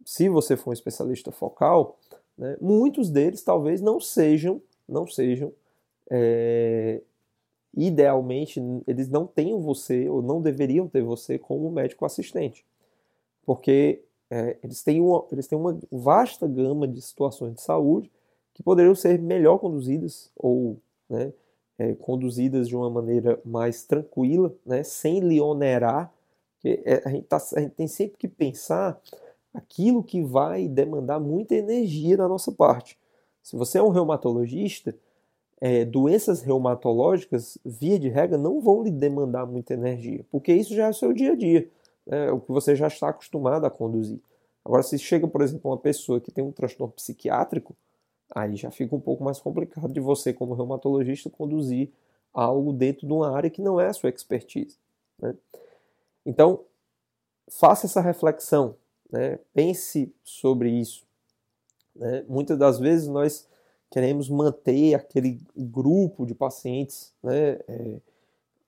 se 0.04 0.28
você 0.28 0.56
for 0.56 0.70
um 0.70 0.72
especialista 0.74 1.32
focal, 1.32 1.98
né, 2.36 2.56
muitos 2.60 3.10
deles 3.10 3.42
talvez 3.42 3.80
não 3.80 3.98
sejam, 3.98 4.60
não 4.86 5.06
sejam 5.06 5.52
é, 6.10 7.00
idealmente 7.76 8.60
eles 8.86 9.08
não 9.08 9.26
tenham 9.26 9.60
você 9.60 10.08
ou 10.08 10.22
não 10.22 10.40
deveriam 10.40 10.88
ter 10.88 11.02
você 11.02 11.38
como 11.38 11.70
médico 11.70 12.04
assistente, 12.04 12.64
porque 13.44 14.02
é, 14.30 14.56
eles, 14.62 14.82
têm 14.82 15.00
uma, 15.00 15.24
eles 15.30 15.46
têm 15.46 15.58
uma 15.58 15.78
vasta 15.90 16.46
gama 16.46 16.88
de 16.88 17.00
situações 17.00 17.54
de 17.54 17.62
saúde 17.62 18.10
que 18.52 18.62
poderiam 18.62 18.94
ser 18.94 19.20
melhor 19.20 19.58
conduzidas 19.58 20.30
ou 20.36 20.78
né, 21.08 21.32
é, 21.78 21.94
conduzidas 21.94 22.68
de 22.68 22.76
uma 22.76 22.88
maneira 22.88 23.40
mais 23.44 23.84
tranquila, 23.84 24.54
né, 24.64 24.82
sem 24.82 25.20
lhe 25.20 25.40
onerar. 25.40 26.12
É, 26.64 27.02
a, 27.04 27.10
gente 27.10 27.26
tá, 27.26 27.36
a 27.56 27.60
gente 27.60 27.74
tem 27.74 27.86
sempre 27.86 28.16
que 28.16 28.28
pensar 28.28 29.00
aquilo 29.52 30.02
que 30.02 30.22
vai 30.22 30.66
demandar 30.66 31.20
muita 31.20 31.54
energia 31.54 32.16
da 32.16 32.26
nossa 32.26 32.50
parte. 32.50 32.98
Se 33.42 33.56
você 33.56 33.78
é 33.78 33.82
um 33.82 33.90
reumatologista, 33.90 34.96
é, 35.60 35.84
doenças 35.84 36.42
reumatológicas, 36.42 37.58
via 37.64 37.98
de 37.98 38.08
regra, 38.08 38.36
não 38.36 38.60
vão 38.60 38.82
lhe 38.82 38.90
demandar 38.90 39.46
muita 39.46 39.74
energia, 39.74 40.24
porque 40.30 40.52
isso 40.52 40.74
já 40.74 40.86
é 40.86 40.90
o 40.90 40.94
seu 40.94 41.12
dia 41.12 41.32
a 41.32 41.36
dia, 41.36 41.70
né, 42.06 42.30
o 42.30 42.40
que 42.40 42.50
você 42.50 42.74
já 42.74 42.86
está 42.86 43.08
acostumado 43.08 43.64
a 43.64 43.70
conduzir. 43.70 44.20
Agora, 44.64 44.82
se 44.82 44.98
chega, 44.98 45.28
por 45.28 45.42
exemplo, 45.42 45.70
uma 45.70 45.78
pessoa 45.78 46.20
que 46.20 46.30
tem 46.30 46.42
um 46.42 46.52
transtorno 46.52 46.92
psiquiátrico, 46.92 47.76
aí 48.34 48.56
já 48.56 48.70
fica 48.70 48.96
um 48.96 49.00
pouco 49.00 49.22
mais 49.22 49.38
complicado 49.38 49.92
de 49.92 50.00
você, 50.00 50.32
como 50.32 50.54
reumatologista, 50.54 51.28
conduzir 51.28 51.90
algo 52.32 52.72
dentro 52.72 53.06
de 53.06 53.12
uma 53.12 53.36
área 53.36 53.50
que 53.50 53.62
não 53.62 53.78
é 53.78 53.88
a 53.88 53.92
sua 53.92 54.10
expertise. 54.10 54.76
Né? 55.20 55.34
Então, 56.24 56.64
faça 57.48 57.86
essa 57.86 58.00
reflexão, 58.00 58.76
né? 59.10 59.38
pense 59.52 60.12
sobre 60.24 60.70
isso. 60.70 61.04
Né? 61.94 62.24
Muitas 62.26 62.58
das 62.58 62.78
vezes 62.78 63.06
nós 63.06 63.46
queremos 63.94 64.28
manter 64.28 64.92
aquele 64.94 65.40
grupo 65.56 66.26
de 66.26 66.34
pacientes 66.34 67.12
né, 67.22 67.60
é, 67.68 67.96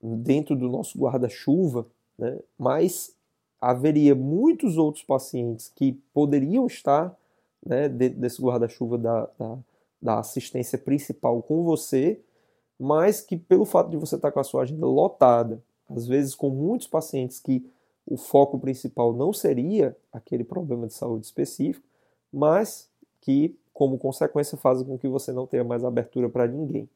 dentro 0.00 0.54
do 0.54 0.68
nosso 0.68 0.96
guarda-chuva, 0.96 1.84
né, 2.16 2.38
mas 2.56 3.12
haveria 3.60 4.14
muitos 4.14 4.78
outros 4.78 5.02
pacientes 5.02 5.68
que 5.74 5.94
poderiam 6.14 6.64
estar 6.64 7.12
né, 7.64 7.88
dentro 7.88 8.20
desse 8.20 8.40
guarda-chuva 8.40 8.96
da, 8.96 9.28
da, 9.36 9.58
da, 10.00 10.18
assistência 10.20 10.78
principal 10.78 11.42
com 11.42 11.64
você, 11.64 12.20
mas 12.78 13.20
que 13.20 13.36
pelo 13.36 13.64
fato 13.64 13.90
de 13.90 13.96
você 13.96 14.14
estar 14.14 14.30
com 14.30 14.38
a 14.38 14.44
sua 14.44 14.62
agenda 14.62 14.86
lotada, 14.86 15.60
às 15.90 16.06
vezes 16.06 16.36
com 16.36 16.50
muitos 16.50 16.86
pacientes 16.86 17.40
que 17.40 17.68
o 18.06 18.16
foco 18.16 18.60
principal 18.60 19.12
não 19.12 19.32
seria 19.32 19.96
aquele 20.12 20.44
problema 20.44 20.86
de 20.86 20.94
saúde 20.94 21.26
específico, 21.26 21.84
mas 22.32 22.88
que, 23.20 23.58
como 23.76 23.98
consequência, 23.98 24.56
faz 24.56 24.82
com 24.82 24.96
que 24.96 25.06
você 25.06 25.32
não 25.32 25.46
tenha 25.46 25.62
mais 25.62 25.84
abertura 25.84 26.30
para 26.30 26.46
ninguém. 26.46 26.88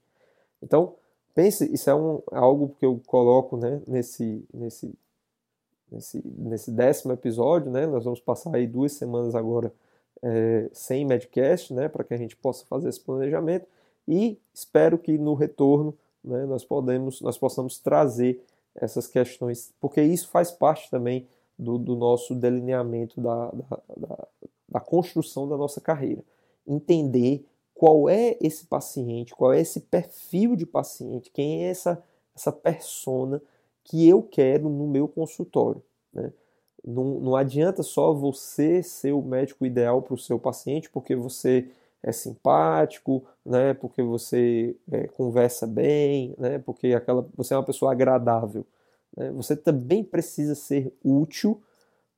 Então, 0.63 0.95
pense, 1.35 1.71
isso 1.71 1.91
é 1.91 1.95
um, 1.95 2.23
algo 2.33 2.75
que 2.79 2.87
eu 2.87 2.99
coloco 3.07 3.59
né, 3.59 3.83
nesse, 3.87 4.43
nesse, 4.51 4.91
nesse, 5.93 6.23
nesse 6.25 6.71
décimo 6.71 7.13
episódio, 7.13 7.71
né? 7.71 7.87
Nós 7.87 8.05
vamos 8.05 8.19
passar 8.19 8.57
aí 8.57 8.67
duas 8.67 8.93
semanas 8.93 9.35
agora 9.35 9.71
é, 10.23 10.71
sem 10.73 11.05
Medcast, 11.05 11.75
né? 11.75 11.87
Para 11.87 12.03
que 12.03 12.15
a 12.15 12.17
gente 12.17 12.35
possa 12.35 12.65
fazer 12.65 12.89
esse 12.89 13.01
planejamento 13.01 13.67
e 14.09 14.39
espero 14.55 14.97
que 14.97 15.19
no 15.19 15.35
retorno 15.35 15.95
né, 16.25 16.47
nós, 16.47 16.65
podemos, 16.65 17.21
nós 17.21 17.37
possamos 17.37 17.79
trazer 17.79 18.43
essas 18.75 19.07
questões, 19.07 19.71
porque 19.79 20.01
isso 20.01 20.31
faz 20.31 20.51
parte 20.51 20.89
também 20.91 21.29
do, 21.59 21.77
do 21.77 21.95
nosso 21.95 22.35
delineamento 22.35 23.21
da, 23.21 23.51
da, 23.51 23.79
da, 23.99 24.29
da 24.67 24.81
construção 24.81 25.47
da 25.47 25.59
nossa 25.59 25.79
carreira. 25.79 26.23
Entender 26.73 27.45
qual 27.75 28.09
é 28.09 28.37
esse 28.41 28.67
paciente, 28.67 29.35
qual 29.35 29.53
é 29.53 29.61
esse 29.61 29.81
perfil 29.81 30.55
de 30.55 30.67
paciente, 30.67 31.31
quem 31.31 31.65
é 31.65 31.71
essa, 31.71 32.03
essa 32.37 32.53
persona 32.53 33.41
que 33.83 34.07
eu 34.09 34.23
quero 34.23 34.69
no 34.69 34.87
meu 34.87 35.09
consultório. 35.09 35.83
Né? 36.13 36.33
Não, 36.87 37.05
não 37.21 37.37
adianta 37.37 37.83
só 37.83 38.13
você 38.13 38.83
ser 38.83 39.13
o 39.13 39.23
médico 39.23 39.67
ideal 39.67 40.03
para 40.03 40.15
o 40.15 40.19
seu 40.19 40.39
paciente, 40.39 40.91
porque 40.91 41.17
você 41.17 41.69
é 42.03 42.13
simpático, 42.13 43.25
né? 43.45 43.75
Porque 43.75 44.03
você 44.03 44.75
é, 44.91 45.07
conversa 45.09 45.67
bem, 45.67 46.35
né? 46.39 46.59
Porque 46.59 46.95
aquela, 46.95 47.27
você 47.37 47.53
é 47.53 47.57
uma 47.57 47.65
pessoa 47.65 47.93
agradável. 47.93 48.65
Né? 49.17 49.31
Você 49.33 49.57
também 49.57 50.03
precisa 50.03 50.55
ser 50.55 50.93
útil 51.05 51.61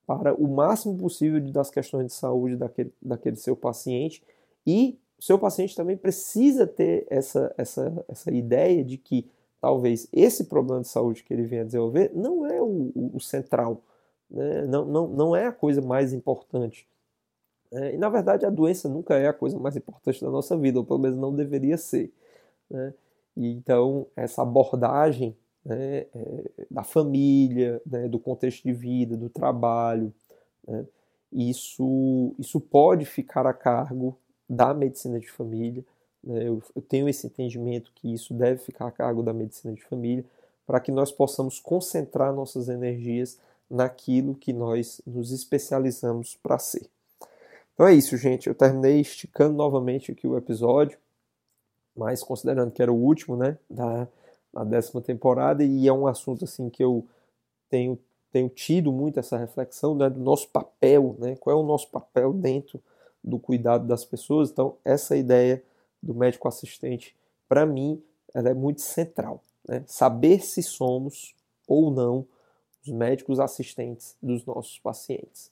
para 0.05 0.33
o 0.33 0.47
máximo 0.47 0.97
possível 0.97 1.39
das 1.51 1.69
questões 1.69 2.07
de 2.07 2.13
saúde 2.13 2.55
daquele, 2.55 2.93
daquele 3.01 3.35
seu 3.35 3.55
paciente 3.55 4.21
e 4.65 4.99
o 5.17 5.23
seu 5.23 5.39
paciente 5.39 5.75
também 5.75 5.95
precisa 5.95 6.67
ter 6.67 7.07
essa, 7.09 7.53
essa, 7.57 8.05
essa 8.09 8.31
ideia 8.31 8.83
de 8.83 8.97
que 8.97 9.29
talvez 9.61 10.07
esse 10.11 10.45
problema 10.45 10.81
de 10.81 10.89
saúde 10.89 11.23
que 11.23 11.33
ele 11.33 11.43
venha 11.43 11.63
desenvolver 11.63 12.11
não 12.13 12.45
é 12.45 12.61
o, 12.61 12.91
o, 13.13 13.19
central, 13.21 13.81
né? 14.29 14.65
não, 14.65 14.83
não, 14.83 15.07
não 15.07 15.35
é 15.35 15.47
a 15.47 15.51
coisa 15.53 15.81
mais 15.81 16.11
importante. 16.11 16.87
É, 17.71 17.95
e 17.95 17.97
na 17.97 18.09
verdade 18.09 18.45
a 18.45 18.49
doença 18.49 18.89
nunca 18.89 19.15
é 19.15 19.27
a 19.27 19.33
coisa 19.33 19.57
mais 19.57 19.77
importante 19.77 20.21
da 20.21 20.29
nossa 20.29 20.57
vida, 20.57 20.79
ou 20.79 20.85
pelo 20.85 20.99
menos 20.99 21.17
não 21.17 21.33
deveria 21.33 21.77
ser. 21.77 22.13
Né? 22.69 22.93
E, 23.37 23.47
então 23.53 24.05
essa 24.15 24.41
abordagem 24.41 25.37
né, 25.63 26.05
é, 26.13 26.51
da 26.69 26.83
família, 26.83 27.81
né, 27.85 28.07
do 28.09 28.19
contexto 28.19 28.63
de 28.63 28.73
vida, 28.73 29.15
do 29.15 29.29
trabalho, 29.29 30.13
né, 30.67 30.85
isso, 31.31 32.35
isso 32.37 32.59
pode 32.59 33.05
ficar 33.05 33.47
a 33.47 33.53
cargo 33.53 34.17
da 34.55 34.73
medicina 34.73 35.19
de 35.19 35.29
família. 35.29 35.83
Né, 36.23 36.47
eu, 36.47 36.61
eu 36.75 36.81
tenho 36.81 37.09
esse 37.09 37.27
entendimento 37.27 37.91
que 37.95 38.13
isso 38.13 38.33
deve 38.33 38.59
ficar 38.59 38.87
a 38.87 38.91
cargo 38.91 39.21
da 39.21 39.33
medicina 39.33 39.73
de 39.73 39.83
família 39.83 40.23
para 40.65 40.79
que 40.79 40.91
nós 40.91 41.11
possamos 41.11 41.59
concentrar 41.59 42.33
nossas 42.33 42.69
energias 42.69 43.37
naquilo 43.69 44.35
que 44.35 44.53
nós 44.53 45.01
nos 45.05 45.31
especializamos 45.31 46.37
para 46.41 46.59
ser. 46.59 46.87
Então 47.73 47.87
é 47.87 47.93
isso, 47.93 48.15
gente. 48.17 48.47
Eu 48.47 48.55
terminei 48.55 49.01
esticando 49.01 49.55
novamente 49.55 50.11
aqui 50.11 50.27
o 50.27 50.37
episódio, 50.37 50.97
mas 51.95 52.23
considerando 52.23 52.71
que 52.71 52.81
era 52.81 52.91
o 52.91 52.95
último, 52.95 53.35
né, 53.35 53.57
da, 53.69 54.07
da 54.53 54.63
décima 54.63 55.01
temporada, 55.01 55.63
e 55.63 55.87
é 55.87 55.93
um 55.93 56.07
assunto 56.07 56.45
assim 56.45 56.69
que 56.69 56.83
eu 56.83 57.05
tenho, 57.69 57.99
tenho 58.31 58.47
tido 58.47 58.91
muito 58.91 59.19
essa 59.19 59.37
reflexão 59.37 59.95
né, 59.95 60.09
do 60.09 60.19
nosso 60.19 60.47
papel, 60.49 61.15
né, 61.19 61.35
qual 61.35 61.57
é 61.57 61.59
o 61.59 61.65
nosso 61.65 61.89
papel 61.89 62.31
dentro 62.31 62.79
do 63.23 63.39
cuidado 63.39 63.87
das 63.87 64.03
pessoas. 64.03 64.49
Então, 64.49 64.75
essa 64.83 65.15
ideia 65.15 65.63
do 66.01 66.13
médico 66.13 66.47
assistente, 66.47 67.15
para 67.47 67.65
mim, 67.65 68.01
ela 68.33 68.49
é 68.49 68.53
muito 68.53 68.81
central. 68.81 69.43
Né? 69.67 69.83
Saber 69.87 70.43
se 70.43 70.61
somos 70.61 71.35
ou 71.67 71.89
não 71.89 72.25
os 72.85 72.91
médicos 72.91 73.39
assistentes 73.39 74.15
dos 74.21 74.45
nossos 74.45 74.77
pacientes. 74.79 75.49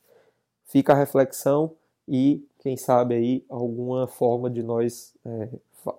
Fica 0.66 0.94
a 0.94 0.96
reflexão 0.98 1.72
e, 2.08 2.46
quem 2.60 2.76
sabe, 2.76 3.16
aí 3.16 3.46
alguma 3.48 4.08
forma 4.08 4.50
de 4.50 4.62
nós 4.62 5.14
é, 5.26 5.50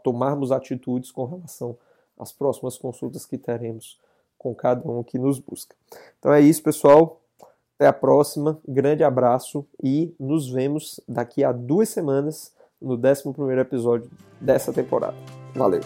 tomarmos 0.02 0.52
atitudes 0.52 1.10
com 1.10 1.24
relação 1.24 1.76
às 2.18 2.32
próximas 2.32 2.76
consultas 2.76 3.24
que 3.24 3.38
teremos 3.38 3.98
com 4.36 4.54
cada 4.54 4.90
um 4.90 5.02
que 5.02 5.18
nos 5.18 5.38
busca. 5.38 5.74
Então 6.18 6.32
é 6.32 6.40
isso, 6.40 6.62
pessoal. 6.62 7.21
Até 7.82 7.88
a 7.88 7.92
próxima. 7.92 8.60
Grande 8.68 9.02
abraço 9.02 9.66
e 9.82 10.14
nos 10.20 10.48
vemos 10.48 11.00
daqui 11.08 11.42
a 11.42 11.50
duas 11.50 11.88
semanas 11.88 12.52
no 12.80 12.94
11 12.94 13.24
episódio 13.58 14.08
dessa 14.40 14.72
temporada. 14.72 15.16
Valeu! 15.52 15.80